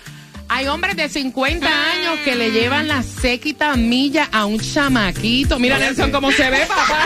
Hay 0.52 0.66
hombres 0.68 0.96
de 0.96 1.08
50 1.10 1.68
años 1.68 2.18
que 2.26 2.36
le 2.36 2.50
llevan 2.52 2.88
la 2.88 3.04
séquita 3.04 3.76
milla 3.76 4.30
a 4.32 4.46
un 4.46 4.60
chamaquito. 4.60 5.60
Mira, 5.60 5.78
Nelson, 5.78 6.10
cómo 6.12 6.32
se 6.32 6.50
ve, 6.50 6.66
papá. 6.66 7.06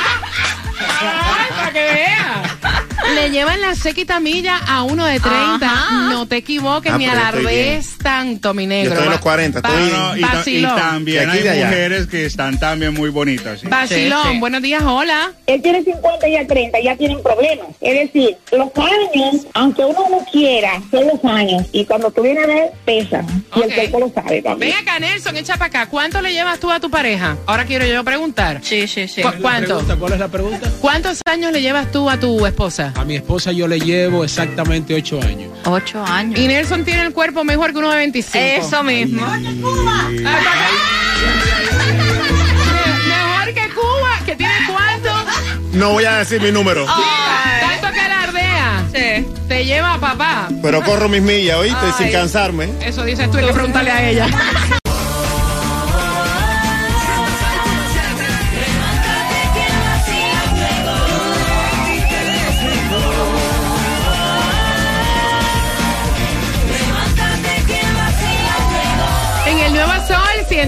Ay, 0.79 1.49
para 1.55 1.73
que 1.73 1.79
vea. 1.79 2.82
Le 3.15 3.29
llevan 3.31 3.61
la 3.61 3.75
séquita 3.75 4.19
milla 4.19 4.57
a 4.57 4.83
uno 4.83 5.05
de 5.05 5.19
30. 5.19 5.65
Ajá. 5.65 5.91
No 6.09 6.25
te 6.27 6.37
equivoques 6.37 6.91
Ah, 6.91 6.97
ni 6.97 7.05
alardes 7.07 7.97
tanto, 8.01 8.53
mi 8.53 8.65
negro. 8.67 8.89
Yo 8.89 8.91
estoy 8.93 9.05
en 9.05 9.09
los 9.11 9.19
Va- 9.19 9.23
40, 9.23 9.61
va- 9.61 9.69
estoy- 9.69 9.91
No, 9.91 10.17
y, 10.17 10.21
ta- 10.21 10.43
y 10.49 10.61
también 10.79 11.29
hay 11.29 11.63
mujeres 11.63 12.07
que 12.07 12.25
están 12.25 12.59
también 12.59 12.93
muy 12.93 13.09
bonitas. 13.09 13.61
¿sí? 13.61 13.67
Vacilón, 13.67 14.23
Sí, 14.23 14.33
sí. 14.33 14.39
buenos 14.39 14.61
días, 14.61 14.83
hola. 14.83 15.31
él 15.47 15.61
tiene 15.61 15.83
50 15.83 16.27
y 16.27 16.35
a 16.35 16.47
30, 16.47 16.79
ya 16.81 16.95
tienen 16.95 17.21
problemas. 17.21 17.67
Es 17.81 17.93
decir, 18.11 18.37
los 18.51 18.69
años, 18.77 19.45
aunque 19.53 19.83
uno 19.83 19.99
no 20.09 20.25
quiera, 20.31 20.81
son 20.91 21.07
los 21.07 21.23
años. 21.25 21.63
Y 21.71 21.85
cuando 21.85 22.09
tú 22.11 22.21
vienes 22.21 22.43
a 22.43 22.47
ver, 22.47 22.71
pesan. 22.85 23.25
Y 23.55 23.61
el 23.61 23.73
cuerpo 23.73 23.99
lo 23.99 24.09
sabe 24.13 24.35
Ven 24.35 24.43
también. 24.43 24.77
acá, 24.77 24.99
Nelson, 24.99 25.35
echa 25.37 25.53
para 25.57 25.65
acá. 25.67 25.89
¿Cuánto 25.89 26.21
le 26.21 26.31
llevas 26.33 26.59
tú 26.59 26.71
a 26.71 26.79
tu 26.79 26.89
pareja? 26.89 27.37
Ahora 27.45 27.65
quiero 27.65 27.85
yo 27.85 28.03
preguntar. 28.03 28.59
Sí, 28.63 28.87
sí, 28.87 29.07
sí. 29.07 29.21
¿Cu- 29.21 29.29
¿Cuánto? 29.41 29.83
¿Cuál 29.99 30.13
es 30.13 30.19
la 30.19 30.27
pregunta? 30.27 30.69
¿Cuántos 30.79 31.19
años 31.25 31.51
le 31.51 31.61
llevas 31.61 31.91
tú 31.91 32.09
a 32.09 32.19
tu 32.19 32.45
esposa? 32.45 32.92
A 32.95 33.03
mi 33.05 33.15
esposa 33.15 33.51
yo 33.51 33.67
le 33.67 33.79
llevo 33.79 34.23
exactamente 34.23 34.93
ocho 34.95 35.19
años. 35.21 35.51
Ocho 35.65 36.03
años. 36.05 36.39
Y 36.39 36.47
Nelson 36.47 36.85
tiene 36.85 37.01
el 37.03 37.13
cuerpo 37.13 37.43
mejor 37.43 37.71
que 37.73 37.79
uno 37.79 37.89
de 37.91 37.97
25. 37.97 38.37
Eso 38.67 38.83
mismo. 38.83 39.25
Ay, 39.27 39.45
acá. 40.25 40.51
Me- 41.77 41.93
Mejor 43.07 43.53
que 43.53 43.73
Cuba, 43.73 44.09
que 44.25 44.35
tiene 44.35 44.53
cuánto. 44.67 45.09
No 45.73 45.91
voy 45.91 46.05
a 46.05 46.17
decir 46.19 46.41
mi 46.41 46.51
número, 46.51 46.85
Tanto 46.85 47.91
que 47.93 47.99
alardea. 47.99 48.85
Sí. 48.93 49.25
Te 49.47 49.65
lleva 49.65 49.95
a 49.95 49.99
papá. 49.99 50.47
pero 50.61 50.81
corro 50.83 51.09
mis 51.09 51.21
millas, 51.21 51.57
¿oíste? 51.57 51.77
Ay. 51.81 51.93
Sin 51.97 52.11
cansarme. 52.11 52.69
Eso 52.81 53.03
dices 53.03 53.29
tú, 53.31 53.37
hay 53.37 53.45
que 53.47 53.53
preguntarle 53.53 53.91
a 53.91 54.09
ella. 54.09 54.27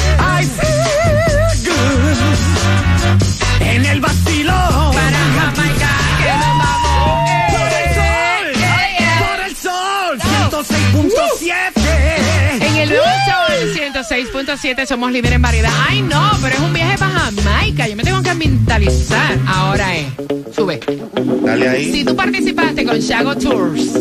106.7 14.41 14.87
somos 14.87 15.11
líderes 15.11 15.35
en 15.35 15.41
variedad. 15.41 15.69
Ay, 15.87 16.01
no, 16.01 16.31
pero 16.41 16.55
es 16.55 16.61
un 16.61 16.73
viaje 16.73 16.97
para 16.97 17.11
Jamaica. 17.11 17.87
Yo 17.87 17.95
me 17.95 18.01
tengo 18.03 18.23
que 18.23 18.31
ambientalizar. 18.31 19.37
Ahora 19.47 19.95
es. 19.95 20.07
Sube. 20.55 20.79
Dale 21.43 21.69
ahí. 21.69 21.91
Si 21.91 22.03
tú 22.03 22.15
participaste 22.15 22.83
con 22.83 22.97
Shago 22.99 23.35
Tours, 23.35 23.91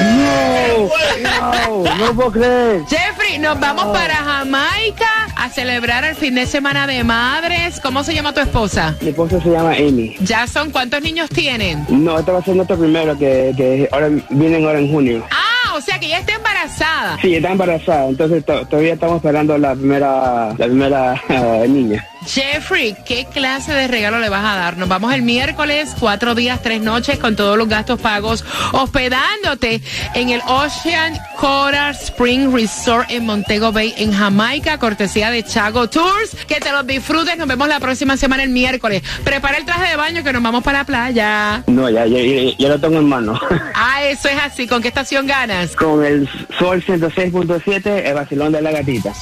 No, 0.00 1.84
no, 1.84 1.96
no 1.96 2.14
puedo 2.14 2.32
creer. 2.32 2.82
Jeffrey, 2.88 3.38
nos 3.38 3.58
vamos 3.60 3.86
para 3.96 4.14
Jamaica 4.16 5.06
a 5.36 5.48
celebrar 5.48 6.04
el 6.04 6.14
fin 6.14 6.34
de 6.34 6.46
semana 6.46 6.86
de 6.86 7.04
madres. 7.04 7.80
¿Cómo 7.80 8.02
se 8.04 8.14
llama 8.14 8.32
tu 8.32 8.40
esposa? 8.40 8.94
Mi 9.00 9.08
esposa 9.10 9.40
se 9.40 9.50
llama 9.50 9.72
Amy. 9.72 10.16
Jason, 10.26 10.70
¿cuántos 10.70 11.02
niños 11.02 11.28
tienen? 11.30 11.84
No, 11.88 12.18
esta 12.18 12.32
va 12.32 12.38
a 12.38 12.42
ser 12.44 12.56
nuestro 12.56 12.76
primero 12.78 13.18
que, 13.18 13.52
que 13.56 13.88
ahora 13.92 14.08
vienen 14.30 14.64
ahora 14.64 14.78
en 14.78 14.90
junio. 14.90 15.24
Ah, 15.30 15.74
o 15.76 15.80
sea 15.80 15.98
que 15.98 16.08
ya 16.08 16.18
está 16.18 16.34
embarazada. 16.34 17.18
Sí, 17.20 17.34
está 17.34 17.50
embarazada, 17.52 18.08
entonces 18.08 18.44
to- 18.44 18.66
todavía 18.66 18.94
estamos 18.94 19.16
esperando 19.16 19.56
la 19.58 19.74
primera, 19.74 20.48
la 20.56 20.66
primera 20.66 21.14
niña. 21.68 22.04
Jeffrey, 22.28 22.94
¿qué 23.06 23.26
clase 23.32 23.72
de 23.72 23.88
regalo 23.88 24.18
le 24.18 24.28
vas 24.28 24.44
a 24.44 24.56
dar? 24.56 24.76
Nos 24.76 24.88
vamos 24.88 25.14
el 25.14 25.22
miércoles, 25.22 25.94
cuatro 25.98 26.34
días, 26.34 26.60
tres 26.62 26.82
noches, 26.82 27.18
con 27.18 27.36
todos 27.36 27.56
los 27.56 27.68
gastos 27.68 27.98
pagos, 28.00 28.44
hospedándote 28.72 29.80
en 30.14 30.28
el 30.28 30.42
Ocean 30.46 31.18
Coral 31.38 31.94
Spring 31.94 32.52
Resort 32.52 33.10
en 33.10 33.24
Montego 33.24 33.72
Bay, 33.72 33.94
en 33.96 34.12
Jamaica, 34.12 34.78
cortesía 34.78 35.30
de 35.30 35.42
Chago 35.42 35.88
Tours. 35.88 36.36
Que 36.46 36.56
te 36.56 36.70
los 36.70 36.86
disfrutes. 36.86 37.38
Nos 37.38 37.48
vemos 37.48 37.66
la 37.66 37.80
próxima 37.80 38.16
semana, 38.18 38.42
el 38.42 38.50
miércoles. 38.50 39.02
Prepara 39.24 39.56
el 39.56 39.64
traje 39.64 39.90
de 39.90 39.96
baño 39.96 40.22
que 40.22 40.32
nos 40.32 40.42
vamos 40.42 40.62
para 40.62 40.80
la 40.80 40.84
playa. 40.84 41.64
No, 41.66 41.88
ya, 41.88 42.06
ya, 42.06 42.20
ya, 42.20 42.56
ya 42.58 42.68
lo 42.68 42.78
tengo 42.78 42.98
en 42.98 43.08
mano. 43.08 43.40
Ah, 43.80 44.02
eso 44.04 44.28
es 44.28 44.36
así. 44.36 44.66
¿Con 44.66 44.82
qué 44.82 44.88
estación 44.88 45.26
ganas? 45.26 45.76
Con 45.76 46.04
el 46.04 46.28
Sol 46.58 46.82
106.7, 46.84 48.06
el 48.06 48.14
vacilón 48.14 48.52
de 48.52 48.60
la 48.60 48.72
gatita. 48.72 49.12